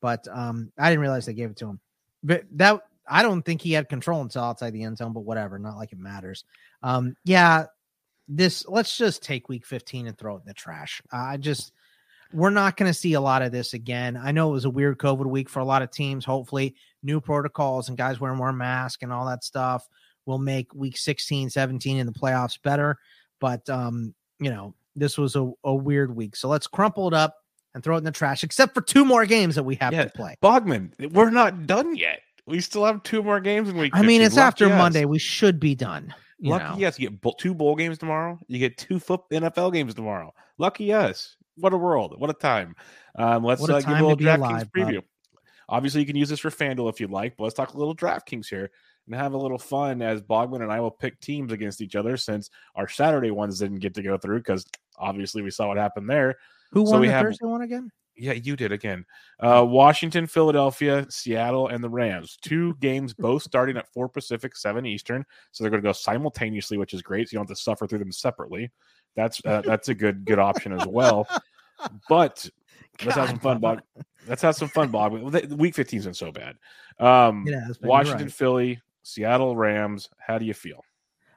[0.00, 1.80] But um, I didn't realize they gave it to him.
[2.22, 5.12] But that I don't think he had control until outside the end zone.
[5.12, 6.44] But whatever, not like it matters.
[6.82, 7.66] Um, yeah,
[8.28, 8.66] this.
[8.66, 11.00] Let's just take week 15 and throw it in the trash.
[11.12, 11.72] I just
[12.32, 14.16] we're not going to see a lot of this again.
[14.22, 16.24] I know it was a weird COVID week for a lot of teams.
[16.24, 19.88] Hopefully, new protocols and guys wearing more masks and all that stuff
[20.26, 22.98] will make week 16, 17 in the playoffs better.
[23.40, 26.36] But um, you know, this was a, a weird week.
[26.36, 27.36] So let's crumple it up
[27.74, 30.04] and throw it in the trash, except for two more games that we have Yeah,
[30.04, 30.36] to play.
[30.42, 32.20] Bogman, we're not done yet.
[32.48, 33.92] We still have two more games in week.
[33.94, 34.22] I mean, 15.
[34.22, 34.78] it's after Lucky us.
[34.78, 35.04] Monday.
[35.04, 36.14] We should be done.
[36.38, 36.76] You Lucky know.
[36.78, 38.38] yes, you get two bowl games tomorrow.
[38.46, 40.32] You get two foot NFL games tomorrow.
[40.56, 41.36] Lucky us.
[41.56, 42.14] What a world.
[42.18, 42.76] What a time.
[43.16, 45.02] Um, let's a uh, give a little DraftKings preview.
[45.68, 47.94] Obviously, you can use this for FanDuel if you'd like, but let's talk a little
[47.94, 48.70] DraftKings here
[49.06, 52.16] and have a little fun as Bogman and I will pick teams against each other
[52.16, 54.64] since our Saturday ones didn't get to go through because
[54.96, 56.36] obviously we saw what happened there.
[56.72, 57.90] Who So won we the have- Thursday one again?
[58.18, 59.04] Yeah, you did again.
[59.40, 62.36] Uh, Washington, Philadelphia, Seattle, and the Rams.
[62.42, 65.24] Two games, both starting at 4 Pacific, 7 Eastern.
[65.52, 67.28] So they're going to go simultaneously, which is great.
[67.28, 68.70] So you don't have to suffer through them separately.
[69.16, 71.26] That's uh, that's a good good option as well.
[72.08, 72.44] But
[73.04, 73.60] let's have some fun.
[73.60, 73.82] Bob.
[74.26, 75.12] Let's have some fun, Bob.
[75.12, 76.56] Week 15's been so bad.
[76.98, 78.32] Um, been, Washington, right.
[78.32, 80.08] Philly, Seattle, Rams.
[80.18, 80.84] How do you feel?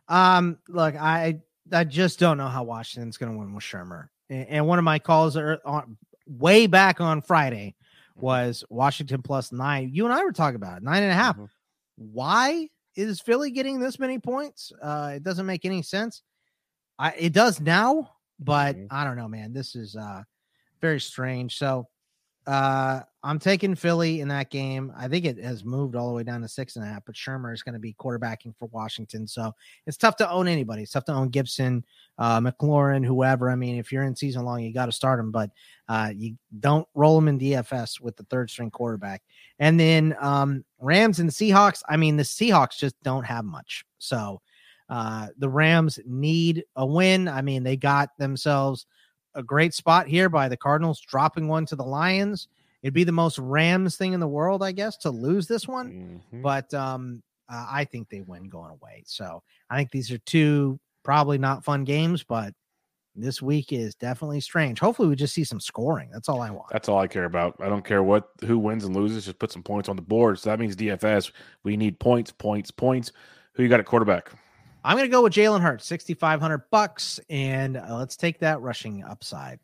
[0.08, 1.41] Um, look, I
[1.72, 4.10] I just don't know how Washington's going to win with Shurmur.
[4.30, 5.98] And, and one of my calls are on
[6.39, 7.76] way back on Friday
[8.15, 9.89] was Washington plus nine.
[9.94, 11.38] You and I were talking about it, nine and a half.
[11.38, 11.50] Mhm.
[11.98, 14.72] Why is Philly getting this many points?
[14.82, 16.22] Uh, it doesn't make any sense.
[17.00, 18.88] I it does now, but Mhm.
[18.91, 19.54] I don't know, man.
[19.54, 20.24] This is uh
[20.82, 21.58] very strange.
[21.58, 21.88] So
[22.48, 24.91] uh I'm taking Philly in that game.
[24.97, 27.13] I think it has moved all the way down to six and a half, but
[27.13, 29.27] Shurmur is going to be quarterbacking for Washington.
[29.27, 29.53] So
[29.86, 30.81] it's tough to own anybody.
[30.81, 31.86] It's tough to own Gibson,
[32.17, 33.51] uh, McLaurin, whoever.
[33.51, 35.51] I mean, if you're in season long, you got to start them, but
[35.88, 39.21] uh, you don't roll them in DFS with the third string quarterback.
[39.60, 41.84] And then um, Rams and Seahawks.
[41.88, 43.86] I mean, the Seahawks just don't have much.
[43.99, 44.41] So
[44.89, 47.27] uh, the Rams need a win.
[47.27, 48.88] I mean, they got themselves
[49.36, 52.47] a great spot here by the Cardinals dropping one to the Lions.
[52.84, 56.22] It'd be the most Rams thing in the world, I guess, to lose this one.
[56.34, 56.41] Mhm.
[56.41, 59.04] But um, uh, I think they win going away.
[59.06, 62.54] So I think these are two probably not fun games, but
[63.15, 64.80] this week is definitely strange.
[64.80, 66.10] Hopefully, we just see some scoring.
[66.12, 66.70] That's all I want.
[66.72, 67.56] That's all I care about.
[67.60, 69.26] I don't care what who wins and loses.
[69.26, 70.39] Just put some points on the board.
[70.39, 71.32] So that means DFS.
[71.63, 73.12] We need points, points, points.
[73.54, 74.32] Who you got at quarterback?
[74.84, 79.04] I'm going to go with Jalen Hurts, 6,500 bucks, and uh, let's take that rushing
[79.04, 79.60] upside.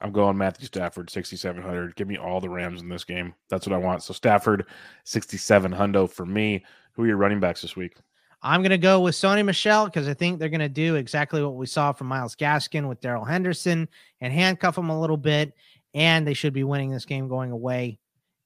[0.00, 1.94] I'm going Matthew Stafford, 6,700.
[1.94, 3.34] Give me all the Rams in this game.
[3.48, 4.02] That's what I want.
[4.02, 4.66] So Stafford,
[5.04, 6.64] 67 hundo for me.
[6.92, 7.96] Who are your running backs this week?
[8.42, 11.42] I'm going to go with Sony Michel because I think they're going to do exactly
[11.42, 13.86] what we saw from Myles Gaskin with Darrell Henderson
[14.22, 15.52] and handcuff him a little bit.
[15.92, 17.98] And they should be winning this game going away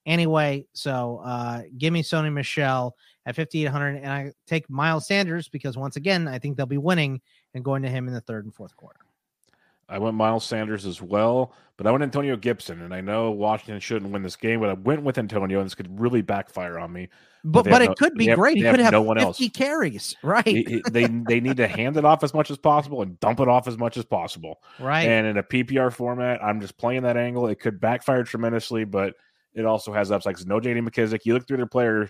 [0.06, 0.66] anyway.
[0.72, 3.96] So uh, give me Sony Michel at 5,800.
[3.96, 7.20] And I take Miles Sanders because once again, I think they'll be winning
[7.54, 9.03] and going to him in the third and fourth quarter.
[9.88, 12.80] I went Miles Sanders as well, but I went Antonio Gibson.
[12.82, 15.74] And I know Washington shouldn't win this game, but I went with Antonio, and this
[15.74, 17.08] could really backfire on me.
[17.46, 18.56] But they but it no- could be have- great.
[18.56, 19.52] He could have have no one 50 else.
[19.54, 20.46] carries, right?
[20.46, 23.40] He- he- they they need to hand it off as much as possible and dump
[23.40, 24.60] it off as much as possible.
[24.80, 25.06] right.
[25.06, 27.46] And in a PPR format, I'm just playing that angle.
[27.48, 29.14] It could backfire tremendously, but
[29.52, 30.46] it also has upsides.
[30.46, 31.20] No JD McKissic.
[31.24, 32.08] You look through their players,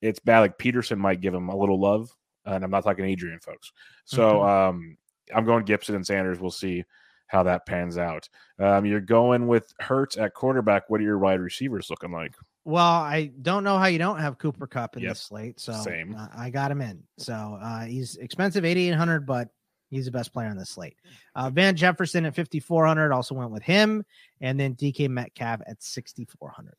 [0.00, 0.40] it's bad.
[0.40, 2.08] Like Peterson might give him a little love,
[2.46, 3.72] and I'm not talking Adrian, folks.
[4.06, 4.96] So um,
[5.34, 6.40] I'm going Gibson and Sanders.
[6.40, 6.84] We'll see
[7.30, 8.28] how that pans out.
[8.58, 10.90] Um, you're going with Hurts at quarterback.
[10.90, 12.34] What are your wide receivers looking like?
[12.64, 15.12] Well, I don't know how you don't have Cooper Kupp in Yep.
[15.12, 16.14] this slate, so Same.
[16.14, 17.02] uh, I got him in.
[17.18, 19.48] So uh, he's expensive, eighty eight hundred, but
[19.90, 20.96] he's the best player on this slate.
[21.34, 24.04] Uh, Van Jefferson at fifty four hundred, also went with him,
[24.40, 26.74] and then DK Metcalf at sixty four hundred.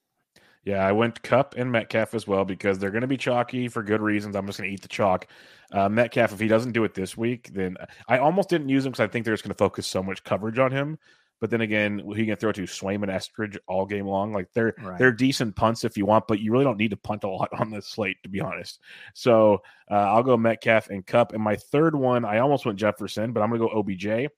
[0.63, 3.81] Yeah, I went Kupp and Metcalf as well because they're going to be chalky for
[3.81, 4.35] good reasons.
[4.35, 5.27] I'm just going to eat the chalk.
[5.71, 8.91] Uh, Metcalf, if he doesn't do it this week, then I almost didn't use him
[8.91, 10.99] because I think they're just going to focus so much coverage on him.
[11.39, 14.31] But then again, he can throw to Swain and Eskridge all game long.
[14.31, 14.99] Like they're Right.
[14.99, 17.49] they're decent punts if you want, but you really don't need to punt a lot
[17.59, 18.79] on this slate, to be honest.
[19.15, 21.33] So uh, I'll go Metcalf and Kupp.
[21.33, 24.29] And my third one, I almost went Jefferson, but I'm going to go OBJ.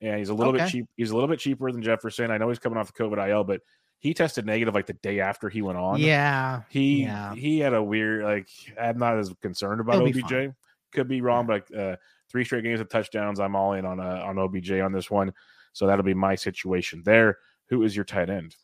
[0.00, 0.70] And he's a little bit Okay.
[0.70, 0.86] cheap.
[0.96, 2.30] He's a little bit cheaper than Jefferson.
[2.30, 3.60] I know he's coming off the COVID IL, but
[3.98, 6.00] he tested negative like the day after he went on.
[6.00, 7.34] Yeah, He Yeah.
[7.34, 8.48] he had a weird like
[8.80, 10.54] I'm not as concerned about be OBJ.
[10.92, 11.96] Could be wrong, but uh,
[12.30, 13.40] three straight games of touchdowns.
[13.40, 15.32] I'm all in on uh, on OBJ on this one.
[15.72, 17.38] So that'll be my situation there.
[17.68, 18.56] Who is your tight end?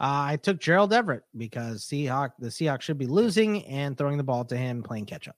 [0.00, 4.24] uh, I took Gerald Everett because Seahawk the Seahawks should be losing and throwing the
[4.24, 5.36] ball to him, playing catch up.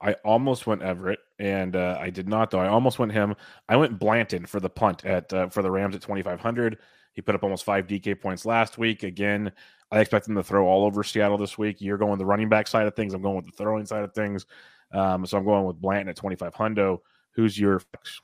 [0.00, 2.60] I almost went Everett, and uh, I did not though.
[2.60, 3.34] I almost went him.
[3.68, 6.78] I went Blanton for the punt at uh, for the Rams at 2,500.
[7.12, 9.02] He put up almost five DK points last week.
[9.02, 9.52] Again,
[9.90, 11.80] I expect him to throw all over Seattle this week.
[11.80, 13.14] You're going the running back side of things.
[13.14, 14.46] I'm going with the throwing side of things.
[14.92, 17.00] Um, so I'm going with Blanton at 25 hundo.
[17.32, 18.20] Who's your flex?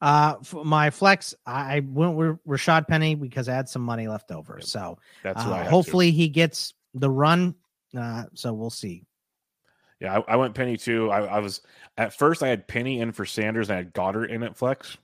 [0.00, 4.56] Uh, my flex, I went with Rashad Penny because I had some money left over.
[4.58, 4.64] Yep.
[4.64, 7.54] So That's uh, hopefully he gets the run.
[7.96, 9.04] Uh, so we'll see.
[10.00, 11.10] Yeah, I, I went Penny too.
[11.10, 11.62] I, I was
[11.96, 14.98] at first I had Penny in for Sanders and I had Goddard in at flex,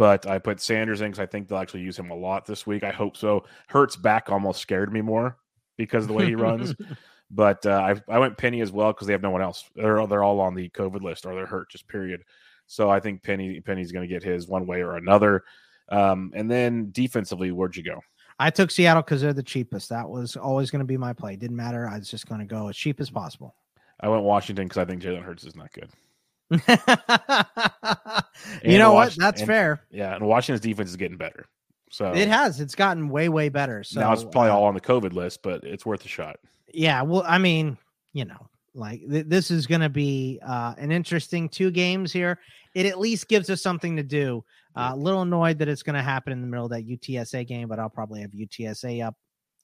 [0.00, 2.66] but I put Sanders in because I think they'll actually use him a lot this
[2.66, 2.84] week.
[2.84, 3.44] I hope so.
[3.68, 5.36] Hurts back almost scared me more
[5.76, 6.74] because of the way he runs.
[7.32, 9.62] But uh, I I went Penny as well because they have no one else.
[9.76, 12.24] They're they're all on the COVID list or they're hurt just period.
[12.66, 15.44] So I think Penny Penny's going to get his one way or another.
[15.90, 18.00] Um, and then defensively, where'd you go?
[18.40, 19.90] I took Seattle because they're the cheapest.
[19.90, 21.36] That was always going to be my play.
[21.36, 21.88] Didn't matter.
[21.88, 23.54] I was just going to go as cheap as possible.
[24.00, 25.90] I went Washington because I think Jalen Hurts is not good.
[28.64, 29.14] you know what?
[29.16, 29.82] That's and- fair.
[29.90, 31.46] Yeah, and Washington's defense is getting better.
[31.90, 32.60] So It has.
[32.60, 33.82] It's gotten way, way better.
[33.82, 36.36] So now it's probably uh, all on the COVID list, but it's worth a shot.
[36.72, 37.02] yeah.
[37.02, 37.76] Well, I mean,
[38.12, 42.38] you know, like th- this is going to be uh, an interesting two games here.
[42.74, 44.44] It at least gives us something to do.
[44.76, 47.44] Uh, a little annoyed that it's going to happen in the middle of that UTSA
[47.48, 49.16] game, but I'll probably have UTSA up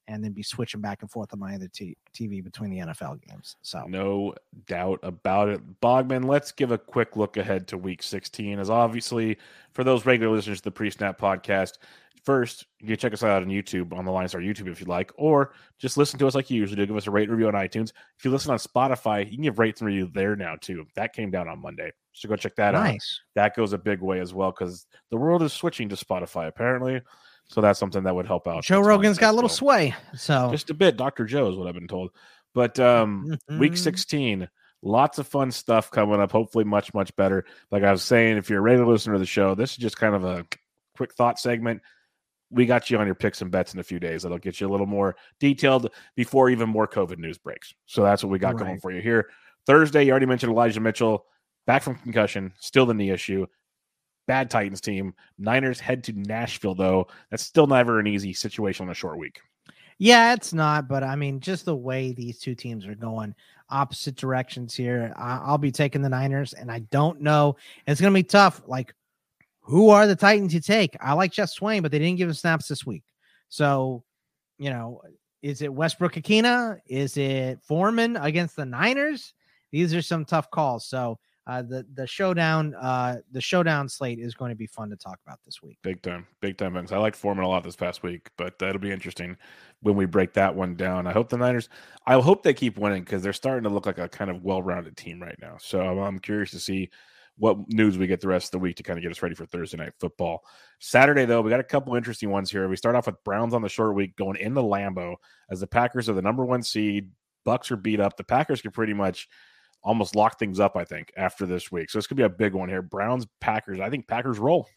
[0.09, 3.21] and then be switching back and forth on my other t- TV between the NFL
[3.27, 3.57] games.
[3.63, 4.35] So No
[4.67, 5.81] doubt about it.
[5.81, 8.59] Bogman, let's give a quick look ahead to week 16.
[8.59, 9.39] As obviously,
[9.73, 11.79] for those regular listeners to the Pre Snap podcast,
[12.25, 15.13] first, you can check us out on YouTube, on the LineStar YouTube if you like,
[15.17, 16.87] or just listen to us like you usually do.
[16.87, 17.91] Give us a rate review on iTunes.
[18.19, 20.87] If you listen on Spotify, you can give rates and review there now too.
[20.97, 21.93] That came down on Monday.
[22.13, 22.85] So go check that out.
[22.85, 23.21] nice.
[23.35, 27.01] That goes a big way as well because the world is switching to Spotify apparently.
[27.49, 28.65] So that's something that would help out.
[28.65, 29.95] Joe That's Rogan's got a little sway.
[30.15, 30.97] So just a bit.
[30.97, 31.25] Dr.
[31.25, 32.11] Joe is what I've been told.
[32.55, 33.79] But um, week Mhm.
[33.79, 34.49] 16,
[34.83, 36.33] lots of fun stuff coming up.
[36.33, 37.45] Hopefully, much, much better.
[37.71, 39.97] Like I was saying, if you're a regular listener to the show, this is just
[39.97, 40.47] kind of a
[40.97, 41.83] quick thought segment.
[42.51, 44.23] We got you on your picks and bets in a few days.
[44.23, 47.75] That'll get you a little more detailed before even more COVID news breaks.
[47.87, 49.29] So that's what we got going for you here.
[49.67, 51.27] Thursday, you already mentioned Elijah Mitchell
[51.67, 53.47] back from concussion, still the knee issue.
[54.27, 55.15] Bad Titans team.
[55.39, 57.09] Niners head to Nashville, though.
[57.31, 59.41] That's still never an easy situation on a short week.
[59.99, 63.35] Yeah, it's not, but I mean, just the way these two teams are going
[63.71, 65.13] opposite directions here.
[65.17, 67.57] I'll be taking the Niners, and I don't know.
[67.87, 68.61] It's going to be tough.
[68.67, 68.95] Like,
[69.61, 70.97] who are the Titans you take?
[71.01, 73.05] I like Geoff Swaim, but they didn't give him snaps this week.
[73.49, 74.05] So,
[74.59, 75.01] you know,
[75.43, 76.81] is it Westbrook-Ikhine?
[76.87, 79.33] Is it Foreman against the Niners?
[79.73, 80.87] These are some tough calls.
[80.87, 84.97] So, uh, the the showdown, uh, the showdown slate is going to be fun to
[84.97, 85.79] talk about this week.
[85.83, 86.75] Big time, big time.
[86.75, 86.91] Vince.
[86.91, 89.37] I liked Foreman a lot this past week, but that'll be interesting
[89.81, 91.07] when we break that one down.
[91.07, 91.69] I hope the Niners.
[92.07, 94.97] I hope they keep winning because they're starting to look like a kind of well-rounded
[94.97, 95.57] team right now.
[95.61, 96.91] So I'm, curious to see
[97.39, 99.35] what news we get the rest of the week to kind of get us ready
[99.35, 100.41] for Thursday night football.
[100.81, 102.67] Saturday though, we got a couple interesting ones here.
[102.67, 105.17] We start off with Browns on the short week going into Lambeau
[105.51, 107.11] as the Packers are the number one seed.
[107.45, 108.17] Bucks are beat up.
[108.17, 109.29] The Packers can pretty much
[109.87, 111.89] almost lock things up, I think, after this week.
[111.91, 112.83] So this could be a big one here.
[112.83, 113.79] Browns, Packers.
[113.79, 114.69] I think Packers roll.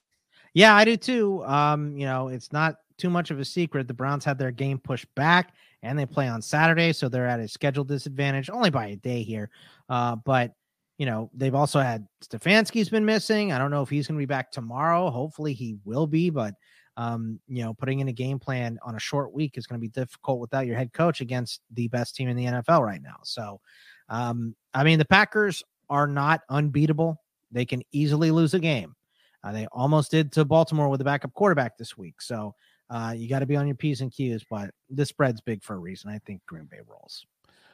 [0.53, 1.43] Yeah, I do too.
[1.45, 3.87] Um, you know, it's not too much of a secret.
[3.87, 7.39] The Browns had their game pushed back and they play on Saturday, so they're at
[7.39, 9.49] a schedule disadvantage only by a day here.
[9.89, 10.53] Uh, but
[10.99, 13.51] you know, they've also had Stefanski's been missing.
[13.51, 15.09] I don't know if he's going to be back tomorrow.
[15.09, 16.53] Hopefully he will be, but
[16.97, 19.81] um, you know, putting in a game plan on a short week is going to
[19.81, 23.15] be difficult without your head coach against the best team in the NFL right now.
[23.23, 23.61] So,
[24.09, 27.21] um, I mean, the Packers are not unbeatable.
[27.51, 28.95] They can easily lose a game.
[29.43, 32.21] Uh, they almost did to Baltimore with a backup quarterback this week.
[32.21, 32.53] So
[32.89, 35.75] uh, you got to be on your P's and Q's, but this spread's big for
[35.75, 36.11] a reason.
[36.11, 37.25] I think Green Bay rolls.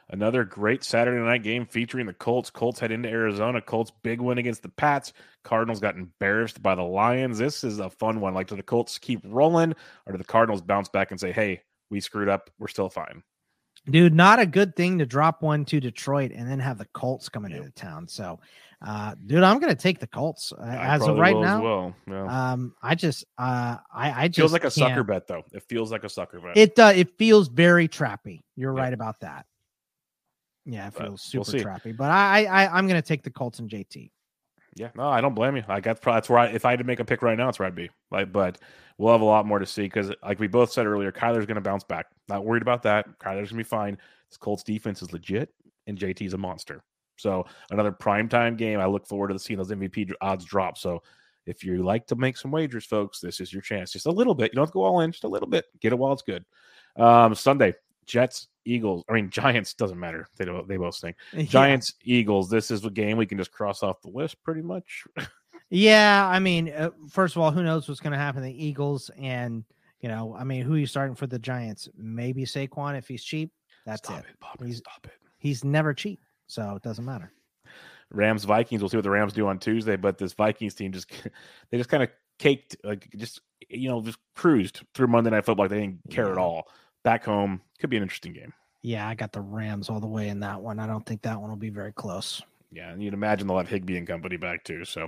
[0.08, 2.48] Another great Saturday night game featuring the Colts.
[2.48, 3.60] Colts head into Arizona.
[3.60, 5.12] Colts big win against the Pats.
[5.42, 7.38] Cardinals got embarrassed by the Lions.
[7.38, 8.32] This is a fun one.
[8.32, 9.74] Like, do the Colts keep rolling
[10.06, 12.50] or do the Cardinals bounce back and say, hey, we screwed up.
[12.60, 13.24] We're still fine?
[13.88, 17.28] Dude, not a good thing to drop one to Detroit and then have the Colts
[17.28, 17.60] coming Yep.
[17.60, 18.08] into town.
[18.08, 18.40] So,
[18.84, 21.62] uh, dude, I'm going to take the Colts uh, as of right now.
[21.62, 21.94] well.
[22.08, 22.52] Yeah.
[22.52, 25.44] Um, I just, uh, I, I just feels like a sucker can't- bet, though.
[25.52, 26.56] It feels like a sucker bet.
[26.56, 28.42] It uh, it feels very trappy.
[28.56, 28.82] You're Yeah.
[28.82, 29.46] right about that.
[30.64, 31.96] Yeah, it But feels we'll super trappy.
[31.96, 34.10] But I, I, I'm going to take the Colts and JT.
[34.76, 35.64] Yeah, no, I don't blame you.
[35.68, 37.58] I got that's where I, if I had to make a pick right now, it's
[37.58, 37.88] where I'd be.
[38.10, 38.58] Like, but
[38.98, 41.56] we'll have a lot more to see because, like we both said earlier, Kyler's going
[41.56, 42.06] to bounce back.
[42.28, 43.06] Not worried about that.
[43.18, 43.96] Kyler's going to be fine.
[44.28, 45.48] This Colts defense is legit,
[45.86, 46.82] and JT's a monster.
[47.16, 48.78] So another primetime game.
[48.78, 50.76] I look forward to seeing those MVP odds drop.
[50.76, 51.02] So
[51.46, 53.92] if you like to make some wagers, folks, this is your chance.
[53.92, 54.52] Just a little bit.
[54.52, 55.12] You don't have to go all in.
[55.12, 55.64] Just a little bit.
[55.80, 56.44] Get it while it's good.
[56.96, 57.74] Um, Sunday,
[58.06, 59.04] Jets, Eagles.
[59.08, 60.26] I mean, Giants doesn't matter.
[60.36, 60.66] They don't.
[60.66, 61.16] They both stink.
[61.32, 61.42] Yeah.
[61.44, 62.48] Giants, Eagles.
[62.48, 65.04] This is a game we can just cross off the list, pretty much.
[65.68, 68.64] Yeah, I mean, uh, first of all, who knows what's going to happen to the
[68.64, 69.10] Eagles?
[69.18, 69.64] And
[70.00, 71.88] you know, I mean, who are you starting for the Giants?
[71.96, 73.50] Maybe Saquon if he's cheap.
[73.84, 74.26] That's stop it.
[74.30, 74.66] it, Bobby.
[74.66, 75.14] He's- Stop it.
[75.38, 77.32] He's never cheap, so it doesn't matter.
[78.12, 78.80] Rams, Vikings.
[78.80, 79.96] We'll see what the Rams do on Tuesday.
[79.96, 81.10] But this Vikings team just
[81.70, 85.64] they just kind of caked, like just you know, just cruised through Monday Night Football.
[85.64, 86.68] Like they didn't care at all.
[87.06, 88.52] Back home could be an interesting game.
[88.82, 90.80] Yeah, I got the Rams all the way in that one.
[90.80, 92.42] I don't think that one will be very close.
[92.72, 94.84] Yeah, and you'd imagine they'll have Higbee and company back too.
[94.84, 95.06] So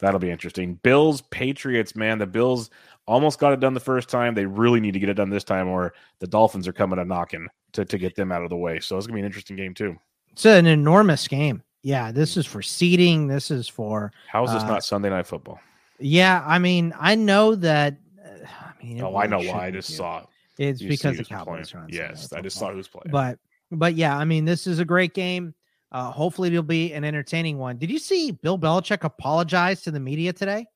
[0.00, 0.74] that'll be interesting.
[0.82, 2.18] Bills, Patriots, man.
[2.18, 2.70] The Bills
[3.06, 4.34] almost got it done the first time.
[4.34, 7.04] They really need to get it done this time, or the Dolphins are coming a
[7.04, 8.80] knocking to, to get them out of the way.
[8.80, 9.96] So it's gonna be an interesting game too.
[10.32, 11.62] It's an enormous game.
[11.84, 13.28] Yeah, this is for seeding.
[13.28, 15.60] This is for How is this Uh, not Sunday Night Football?
[16.00, 16.42] yeah.
[16.44, 17.94] I mean, I know that.
[18.20, 18.46] uh,
[18.80, 19.66] I mean, Oh, I know why.
[19.66, 20.26] I just saw it.
[20.58, 21.88] It's You because the Cowboys are on.
[21.90, 23.10] Yes, I just saw who's playing.
[23.10, 23.38] But
[23.70, 25.54] but yeah, I mean, this is a great game.
[25.92, 27.78] Uh, hopefully, it'll be an entertaining one.
[27.78, 30.66] Did you see Bill Belichick apologize to the media today?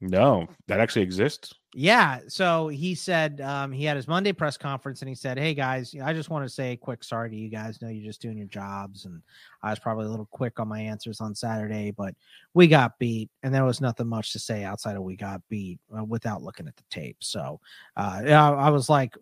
[0.00, 1.54] No, that actually exists.
[1.74, 2.20] Yeah.
[2.28, 5.94] So he said um, he had his Monday press conference and he said, Hey guys,
[6.02, 7.82] I just want to say a quick sorry to you guys.
[7.82, 9.04] Know you're just doing your jobs.
[9.04, 9.20] And
[9.62, 12.14] I was probably a little quick on my answers on Saturday, but
[12.54, 13.28] we got beat.
[13.42, 16.68] And there was nothing much to say outside of we got beat uh, without looking
[16.68, 17.18] at the tape.
[17.20, 17.60] So
[17.96, 19.14] uh, yeah, I was like,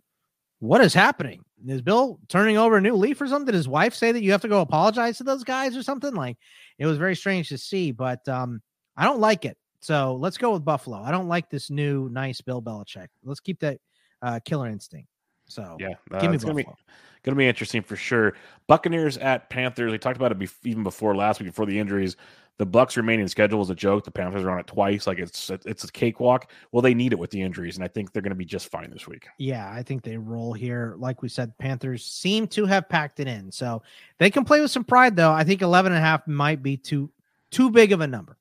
[0.61, 1.43] What is happening?
[1.67, 3.47] Is Bill turning over a new leaf or something?
[3.47, 6.15] Did his wife say that you have to go apologize to those guys or something?
[6.15, 6.37] Like
[6.79, 8.61] it was very strange to see, but um,
[8.95, 9.57] I don't like it.
[9.81, 11.03] So let's go with Buffalo.
[11.03, 13.09] I don't like this new nice Bill Belichick.
[13.25, 13.79] Let's keep that
[14.23, 15.09] uh, killer instinct.
[15.49, 16.77] So Yeah, uh, give me it's gonna Buffalo.
[16.77, 16.93] be
[17.27, 18.35] going to be interesting for sure.
[18.69, 19.91] Buccaneers at Panthers.
[19.91, 22.17] We talked about it bef- even before last week, before the injuries.
[22.59, 24.05] The Bucks remaining schedule is a joke.
[24.05, 25.07] The Panthers are on it twice.
[25.07, 26.51] Like it's it's a cakewalk.
[26.73, 28.71] Well, they need it with the injuries, and I think they're going to be just
[28.71, 29.27] fine this week.
[29.39, 30.95] Yeah, I think they roll here.
[30.97, 33.53] Like we said, Panthers seem to have packed it in.
[33.53, 33.83] So
[34.19, 35.33] they can play with some pride though.
[35.33, 37.11] I think 11 and a half might be too
[37.51, 38.39] too big of a number.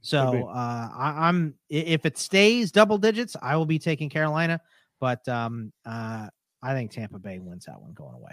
[0.00, 4.60] So uh, I, am if it stays double digits, I will be taking Carolina.
[5.00, 6.28] But um, uh,
[6.62, 8.32] I think Tampa Bay wins that one going away.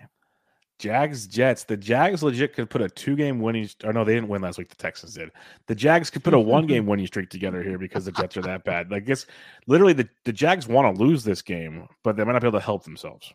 [0.78, 1.63] Jags Jets.
[1.63, 3.70] The Jags legit could put a two game winning.
[3.84, 4.70] Or no, they didn't win last week.
[4.70, 5.32] The Texans did.
[5.68, 8.41] The Jags could put a one game winning streak together here because the Jets are
[8.41, 8.91] that bad.
[8.91, 9.26] Like it's
[9.68, 12.59] literally the the Jags want to lose this game, but they might not be able
[12.59, 13.34] to help themselves.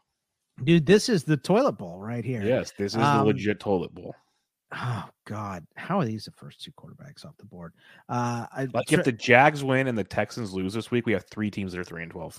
[0.62, 2.43] Dude, this is the toilet bowl right here.
[2.43, 4.14] Yes, this is um, the legit toilet bowl.
[4.73, 7.73] Oh God, how are these the first two quarterbacks off the board?
[8.09, 11.25] Uh, I, like if the Jags win and the Texans lose this week, we have
[11.27, 12.39] three teams that are three and twelve.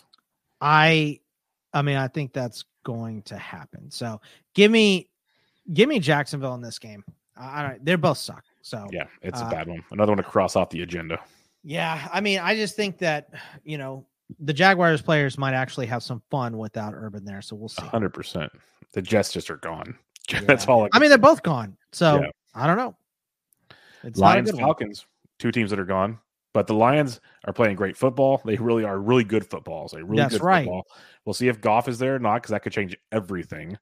[0.62, 1.20] I,
[1.74, 3.92] I mean, I think that's going to happen.
[3.92, 4.22] So
[4.54, 5.10] give me,
[5.74, 7.04] give me Jacksonville in this game.
[7.36, 7.84] I don't.
[7.84, 8.44] They're both suck.
[8.62, 9.84] So yeah, it's uh, a bad one.
[9.92, 11.20] Another one to cross off the agenda.
[11.64, 13.30] Yeah, I mean, I just think that
[13.64, 14.06] you know
[14.40, 17.42] the Jaguars players might actually have some fun without Urban there.
[17.42, 17.84] So we'll see.
[17.84, 18.52] Hundred percent.
[18.94, 19.98] The Jets just are gone.
[20.42, 20.42] Yeah.
[20.42, 20.86] That's all.
[20.86, 21.76] I, I mean, they're both gone.
[21.92, 22.30] So yeah.
[22.56, 22.96] I don't know.
[24.04, 25.06] It's Lions, Falcons,
[25.40, 26.20] two teams that are gone.
[26.54, 28.42] But the Lions are playing great football.
[28.44, 29.92] They really are really good footballs.
[29.92, 30.66] They really That's good right.
[30.66, 30.86] football.
[31.26, 33.78] We'll see if Goff is there or not because that could change everything.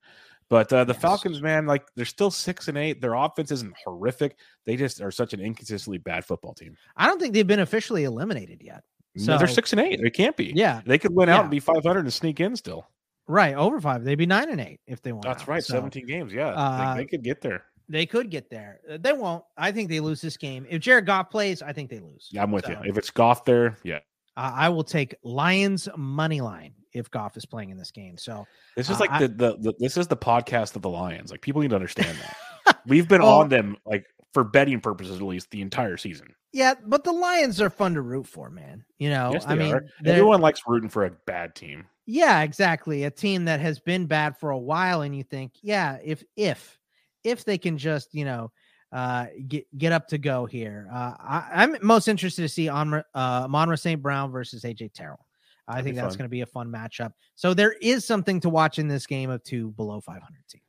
[0.50, 1.02] But uh, the yes.
[1.02, 3.02] Falcons, man, like they're still six and eight.
[3.02, 4.38] Their offense isn't horrific.
[4.66, 6.76] They just are such an inconsistently bad football team.
[6.98, 8.84] I don't think they've been officially eliminated yet.
[9.18, 10.00] So, no, they're six and eight.
[10.02, 10.52] They can't be.
[10.56, 11.38] Yeah, they could win yeah.
[11.38, 12.88] out and be five hundred and sneak in still.
[13.30, 14.04] Right, over five.
[14.04, 15.22] They'd be nine and eight if they won.
[15.24, 15.48] That's out.
[15.48, 16.34] right, so, seventeen games.
[16.34, 17.66] Yeah, uh, they, they could get there.
[17.88, 18.82] They could get there.
[18.90, 19.44] Uh, they won't.
[19.56, 20.66] I think they lose this game.
[20.68, 22.28] If Jared Goff plays, I think they lose.
[22.32, 22.78] Yeah, I'm with so, you.
[22.86, 24.00] If it's Goff there, yeah.
[24.36, 28.18] Uh, I will take Lions money line if Goff is playing in this game.
[28.18, 30.90] So this is uh, like I, the, the, the this is the podcast of the
[30.90, 31.30] Lions.
[31.30, 32.18] Like people need to understand
[32.66, 32.82] that.
[32.88, 36.34] We've been well, on them like for betting purposes at least the entire season.
[36.52, 38.84] Yeah, but the Lions are fun to root for, man.
[38.98, 41.86] You know, yes, I mean, everyone likes rooting for a bad team.
[42.06, 43.04] Yeah, exactly.
[43.04, 46.80] A team that has been bad for a while, and you think, yeah, if if
[47.24, 48.52] if they can just you know
[48.92, 50.88] uh, get get up to go here.
[50.92, 54.02] Uh, I, am most interested to see on uh, Amon-Ra St.
[54.02, 55.26] Brown versus AJ Terrell.
[55.68, 57.12] I That'd think that's going to be a fun matchup.
[57.36, 60.64] So there is something to watch in this game of two below 500 teams.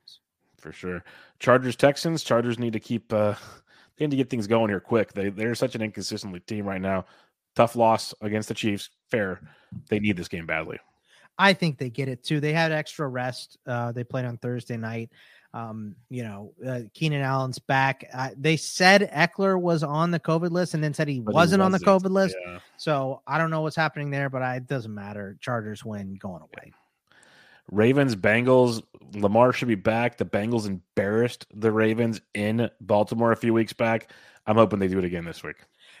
[0.61, 1.03] For sure.
[1.39, 2.23] Chargers Texans.
[2.23, 3.11] Chargers need to keep.
[3.11, 3.35] Uh,
[3.97, 5.13] they need to get things going here quick.
[5.13, 7.05] They they're such an inconsistent team right now.
[7.55, 8.89] Tough loss against the Chiefs.
[9.09, 9.41] Fair.
[9.89, 10.79] They need this game badly.
[11.37, 12.39] I think they get it too.
[12.39, 13.57] They had extra rest.
[13.65, 15.09] Uh, they played on Thursday night.
[15.53, 18.07] Um, you know, uh, Keenan Allen's back.
[18.13, 21.61] Uh, they said Ekeler was on the COVID list and then said he, wasn't, wasn't,
[21.63, 22.37] on the COVID list.
[22.45, 22.59] Yeah.
[22.77, 25.35] So I don't know what's happening there, but I, it doesn't matter.
[25.41, 26.71] Chargers win going away.
[27.71, 28.83] Ravens, Bengals.
[29.13, 30.17] Lamar should be back.
[30.17, 34.11] The Bengals embarrassed the Ravens in Baltimore a few weeks back.
[34.45, 35.57] I'm hoping they do it again this week.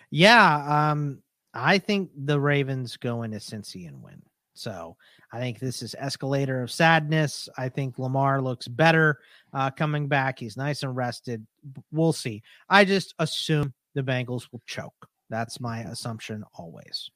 [0.09, 0.91] Yeah.
[0.91, 1.21] Um,
[1.53, 4.21] I think the Ravens go into Cincy and win.
[4.53, 4.95] So
[5.33, 7.49] I think this is escalator of sadness.
[7.57, 9.19] I think Lamar looks better
[9.53, 10.39] uh, coming back.
[10.39, 11.45] He's nice and rested.
[11.91, 12.43] We'll see.
[12.69, 15.07] I just assume the Bengals will choke.
[15.29, 17.09] That's my assumption always.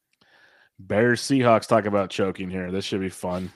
[0.80, 2.72] Bears Seahawks talk about choking here.
[2.72, 3.52] This should be fun.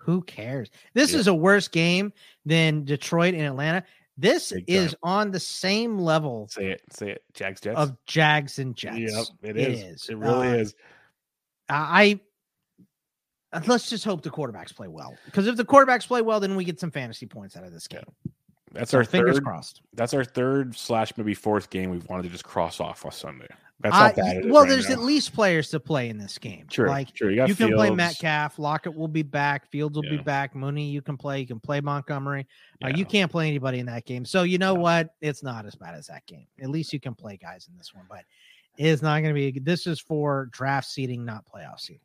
[0.00, 0.70] Who cares?
[0.94, 1.20] This yeah.
[1.20, 2.12] is a worse game
[2.46, 3.84] than Detroit and Atlanta.
[4.16, 6.48] This is on the same level.
[6.50, 6.82] Say it.
[6.90, 7.22] Say it.
[7.32, 7.78] Jags Jets.
[7.78, 8.98] Of Jags and Jets.
[8.98, 9.82] Yep, it, it is.
[9.82, 10.08] is.
[10.08, 10.74] It really uh, is.
[11.68, 12.20] I
[13.66, 15.16] let's just hope the quarterbacks play well.
[15.24, 17.86] Because if the quarterbacks play well, then we get some fantasy points out of this
[17.88, 18.02] game.
[18.24, 18.32] Yeah.
[18.72, 19.82] That's so our fingers third, crossed.
[19.94, 23.48] That's our third slash maybe fourth game we've wanted to just cross off on Sunday.
[23.82, 24.94] That's how bad Well, right there's now.
[24.94, 26.66] at least players to play in this game.
[26.70, 26.88] True.
[26.88, 27.30] like sure.
[27.30, 30.18] You, you can play Metcalf, Lockett will be back, Fields will yeah.
[30.18, 32.46] be back, Mooney you can play, you can play Montgomery.
[32.80, 32.88] Yeah.
[32.88, 34.24] Uh, you can't play anybody in that game.
[34.24, 35.14] So you know what?
[35.20, 36.46] It's not as bad as that game.
[36.60, 38.24] At least you can play guys in this one, but
[38.76, 39.58] it is not going to be.
[39.58, 42.02] This is for draft seating, not playoff seating.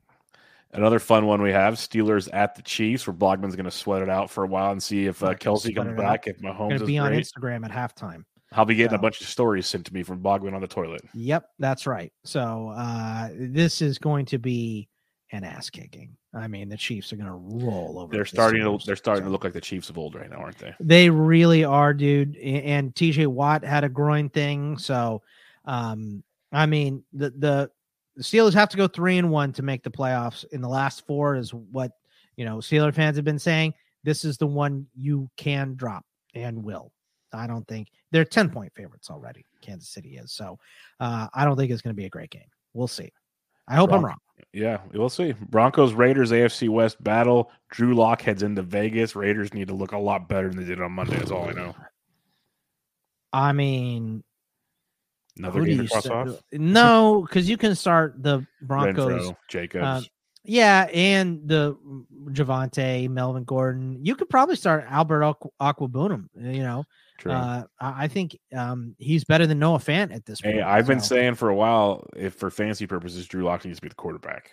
[0.72, 4.10] Another fun one we have: Steelers at the Chiefs, where Bogman's going to sweat it
[4.10, 6.28] out for a while and see if uh, Kelce comes back.
[6.28, 7.14] If Mahomes going to be on.
[7.14, 8.26] Instagram at halftime.
[8.52, 8.98] I'll be getting so.
[8.98, 11.02] a bunch of stories sent to me from Bogman on the toilet.
[11.14, 12.12] Yep, that's right.
[12.24, 14.88] So uh, this is going to be
[15.32, 16.16] an ass kicking.
[16.34, 18.12] I mean, the Chiefs are going to roll over.
[18.14, 19.28] They're starting to they're starting so.
[19.28, 20.74] to look like the Chiefs of old right now, aren't they?
[20.80, 22.38] They really are, dude.
[22.38, 25.22] And TJ Watt had a groin thing, so
[25.66, 27.72] um, I mean, the the
[28.16, 30.46] the Steelers have to go three and one to make the playoffs.
[30.52, 31.92] In the last four is what
[32.38, 33.74] you know Steeler fans have been saying.
[34.04, 36.92] This is the one you can drop and will.
[37.36, 39.46] I don't think they're 10 point favorites already.
[39.62, 40.32] Kansas City is.
[40.32, 40.58] So
[41.00, 42.48] uh, I don't think it's going to be a great game.
[42.74, 43.12] We'll see.
[43.68, 44.18] I hope Bron- I'm wrong.
[44.54, 45.34] Yeah, we'll see.
[45.50, 47.52] Broncos Raiders AFC West battle.
[47.72, 49.16] Drew Lock heads into Vegas.
[49.16, 51.18] Raiders need to look a lot better than they did on Monday.
[51.18, 51.76] That's all I know.
[53.34, 54.24] I mean,
[55.38, 56.44] Another game to cross start- off.
[56.54, 59.12] No, because you can start the Broncos.
[59.32, 59.84] Renfrow, Jacobs.
[59.84, 60.02] uh,
[60.44, 61.76] Yeah, and the
[62.30, 64.00] Javonte, Melvin Gordon.
[64.06, 66.28] You could probably start Albert Aqu- Okwuegbunam.
[66.40, 66.84] You know.
[67.26, 70.56] Uh, I think um, he's better than Noah Fant at this point.
[70.56, 73.82] hey, I've been saying for a while, if for fantasy purposes, Drew Lock needs to
[73.82, 74.52] be the quarterback.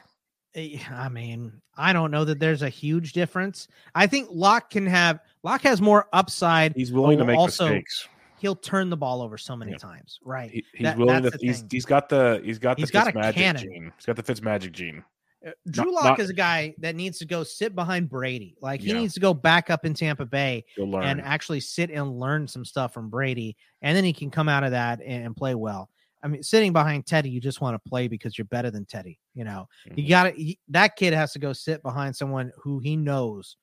[0.54, 3.68] eh, I mean, I don't know that there's a huge difference.
[3.94, 6.74] I think Lock can have Lock has more upside.
[6.76, 8.08] He's willing to make also- mistakes.
[8.38, 9.76] He'll turn the ball over so many Yeah.
[9.78, 10.50] times, right?
[10.50, 11.30] He, he's That- willing to.
[11.40, 12.40] He's, he's got the.
[12.44, 13.62] He's got the He's got a Fitzmagic cannon.
[13.62, 13.92] gene.
[13.96, 15.04] He's got the Fitz magic gene.
[15.46, 18.56] Uh, Drew Not- Lock not- is a guy that needs to go sit behind Brady.
[18.60, 19.00] Like he Yeah.
[19.00, 22.94] needs to go back up in Tampa Bay and actually sit and learn some stuff
[22.94, 25.90] from Brady, and then he can come out of that and, and play well.
[26.24, 29.18] I mean, sitting behind Teddy, you just want to play because you're better than Teddy.
[29.34, 30.08] You know, you Mhm.
[30.08, 30.54] got to.
[30.68, 33.56] That kid has to go sit behind someone who he knows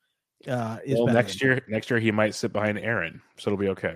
[0.47, 3.57] uh, is well, better next year, next year he might sit behind Aaron, so it'll
[3.59, 3.95] be okay.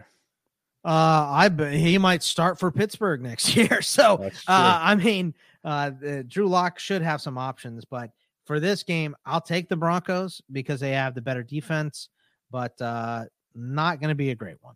[0.86, 3.82] Uh, I he might start for Pittsburgh next year.
[3.82, 4.16] So,
[4.48, 5.34] uh, I mean,
[5.64, 8.12] uh, the, Drew Lock should have some options, but
[8.46, 12.10] for this game, I'll take the Broncos because they have the better defense,
[12.52, 14.76] but uh, not going to be a great one.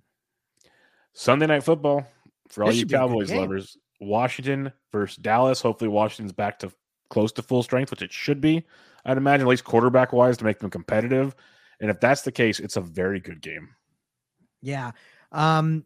[1.14, 2.06] Sunday night football
[2.50, 3.78] for all This you should be a good Cowboys lovers.
[4.00, 5.62] Washington versus Dallas.
[5.62, 6.72] Hopefully, Washington's back to
[7.10, 8.64] close to full strength, which it should be.
[9.06, 11.36] I'd imagine at least quarterback wise to make them competitive.
[11.80, 13.70] And if that's the case, it's a very good game.
[14.62, 14.92] Yeah.
[15.32, 15.86] Um,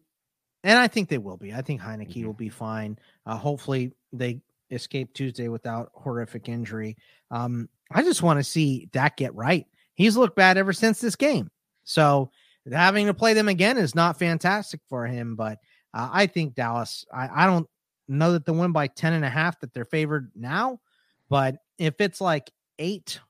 [0.64, 1.52] and I think they will be.
[1.52, 2.26] I think Heineke Mhm.
[2.26, 2.98] will be fine.
[3.26, 4.40] Uh, hopefully they
[4.72, 6.96] escape Tuesday without horrific injury.
[7.30, 9.66] Um, I just want to see Dak get right.
[9.94, 11.50] He's looked bad ever since this game.
[11.84, 12.30] So
[12.70, 15.58] having to play them again is not fantastic for him, but
[15.94, 17.68] uh, I think Dallas, I, I don't
[18.08, 20.80] know that they win by 10 and a half that they're favored now,
[21.28, 23.20] but if it's like eight,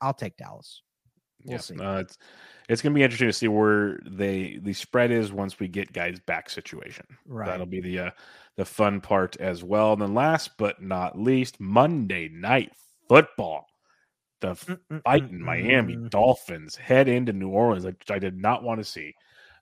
[0.00, 0.82] I'll take Dallas.
[1.44, 1.76] We'll see.
[1.76, 2.18] Uh, it's
[2.68, 5.92] it's going to be interesting to see where they the spread is once we get
[5.92, 7.06] guys back situation.
[7.26, 7.46] Right.
[7.46, 8.10] That'll be the uh,
[8.56, 9.92] the fun part as well.
[9.92, 12.72] And then last but not least, Monday night
[13.08, 13.66] football.
[14.40, 14.56] The
[15.04, 19.14] fighting Miami Dolphins head into New Orleans, which I did not want to see.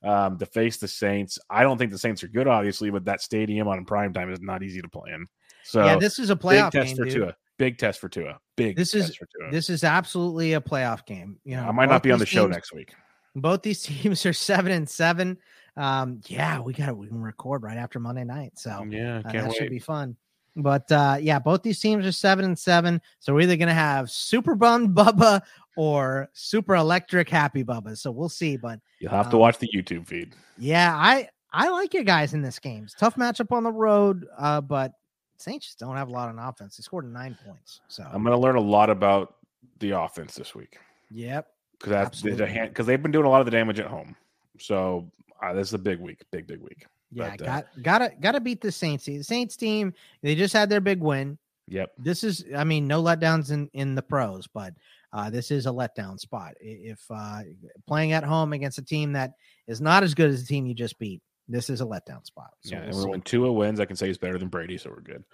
[0.03, 3.21] Um, to face the Saints, I don't think the Saints are good, obviously, but that
[3.21, 5.27] stadium on prime time is not easy to play in.
[5.65, 7.13] So yeah, this is a playoff test game, for dude.
[7.13, 7.37] Tua.
[7.61, 8.41] Big test for Tua.
[8.57, 9.51] Big This test is- for Tua.
[9.53, 11.39] This is absolutely a playoff game.
[11.45, 12.95] You know, I might not be on the show teams- next week.
[13.37, 15.37] Both these teams are seven and seven.
[15.77, 19.31] Um, yeah, we got to we can record right after Monday night, so Yeah, uh,
[19.33, 20.17] that should be fun.
[20.57, 23.01] But uh, yeah, both these teams are seven and seven.
[23.19, 25.43] So we're either gonna have super bummed Bubba
[25.77, 27.97] or super electric happy Bubba.
[27.99, 28.57] So we'll see.
[28.57, 30.35] But You'll have to um, watch the YouTube feed.
[30.59, 32.85] yeah, I I like you guys in this game.
[32.85, 34.93] It's a tough matchup on the road, uh, but
[35.41, 36.77] Saints just don't have a lot on offense.
[36.77, 37.81] They scored nine points.
[37.89, 39.37] So I'm going to learn a lot about
[39.79, 40.79] the offense this week
[41.11, 41.49] yep.
[41.79, 44.15] because that's because they've been doing a lot of the damage at home.
[44.59, 45.11] So
[45.43, 46.85] uh, this is a big week, big big week.
[47.13, 49.05] Yeah, But, uh, got gotta gotta beat the Saints.
[49.05, 51.39] The Saints team, they just had their big win.
[51.69, 51.93] Yep.
[51.99, 54.75] This is, I mean, no letdowns in in the pros, but
[55.13, 56.55] uh, this is a letdown spot.
[56.61, 57.43] If uh,
[57.87, 59.33] playing at home against a team that
[59.67, 62.51] is not as good as the team you just beat, this is a letdown spot.
[62.61, 63.09] So yeah, we'll and see.
[63.09, 65.25] when Tua wins, I can say he's better than Brady, so we're good.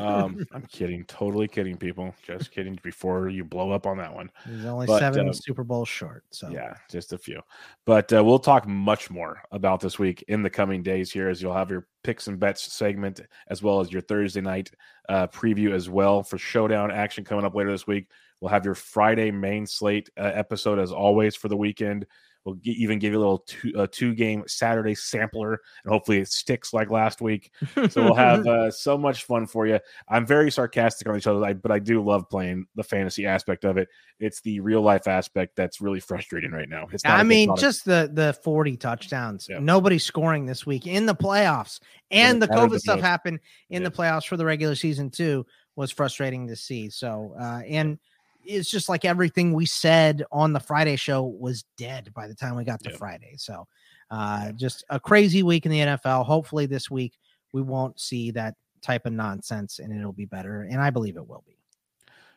[0.00, 2.14] Um, I'm kidding, totally kidding, people.
[2.22, 2.78] Just kidding.
[2.82, 4.30] Before you blow up on that one.
[4.48, 6.24] He's only but, seven uh, Super Bowls short.
[6.30, 7.42] So Yeah, just a few.
[7.84, 11.42] But uh, we'll talk much more about this week in the coming days here as
[11.42, 14.70] you'll have your picks and bets segment as well as your Thursday night
[15.08, 18.08] uh, preview as well for showdown action coming up later this week.
[18.40, 22.06] We'll have your Friday main slate uh, episode as always for the weekend.
[22.48, 26.18] We'll g- even give you a little two, uh, two game Saturday sampler, and hopefully
[26.18, 27.52] it sticks like last week.
[27.90, 29.78] So we'll have uh, so much fun for you.
[30.08, 33.76] I'm very sarcastic on each other, but I do love playing the fantasy aspect of
[33.76, 33.88] it.
[34.18, 36.86] It's the real life aspect that's really frustrating right now.
[36.90, 39.46] It's not I mean, just the the 40 touchdowns.
[39.50, 39.58] Yeah.
[39.60, 41.80] Nobody's scoring this week in the playoffs.
[42.10, 43.88] Yeah, And the COVID stuff happened in Yeah.
[43.90, 45.44] the playoffs for the regular season too
[45.76, 46.88] was frustrating to see.
[46.90, 47.98] So uh and
[48.44, 52.56] it's just like everything we said on the Friday show was dead by the time
[52.56, 52.96] we got to Yeah.
[52.96, 53.34] Friday.
[53.36, 53.66] So
[54.10, 56.24] uh just a crazy week in the NFL.
[56.24, 57.18] Hopefully this week
[57.52, 60.62] we won't see that type of nonsense and it'll be better.
[60.62, 61.56] And I believe it will be.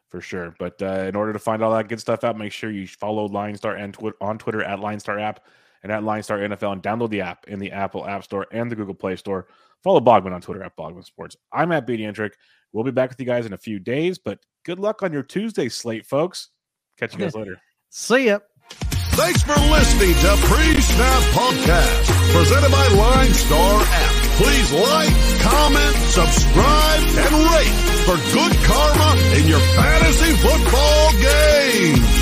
[0.10, 0.54] for sure.
[0.60, 3.30] But uh, in order to find all that good stuff out, make sure you follow
[3.30, 5.45] LineStar and twi- on Twitter at LineStar app
[5.84, 8.76] and at LineStar NFL and download the app in the Apple App Store and the
[8.76, 9.47] Google Play Store.
[9.84, 11.38] Follow Bogman on Twitter at Bogman Sports.
[11.54, 12.34] I'm at BD Entrick.
[12.74, 15.24] We'll be back with you guys in a few days, but good luck on your
[15.24, 16.49] Tuesday slate, folks.
[16.97, 17.59] Catch you guys later.
[17.89, 18.39] See ya.
[19.14, 24.12] Thanks for listening to Pre-Snap Podcast, presented by LineStar app.
[24.39, 32.20] Please like, comment, subscribe, and rate for good karma in your fantasy football games.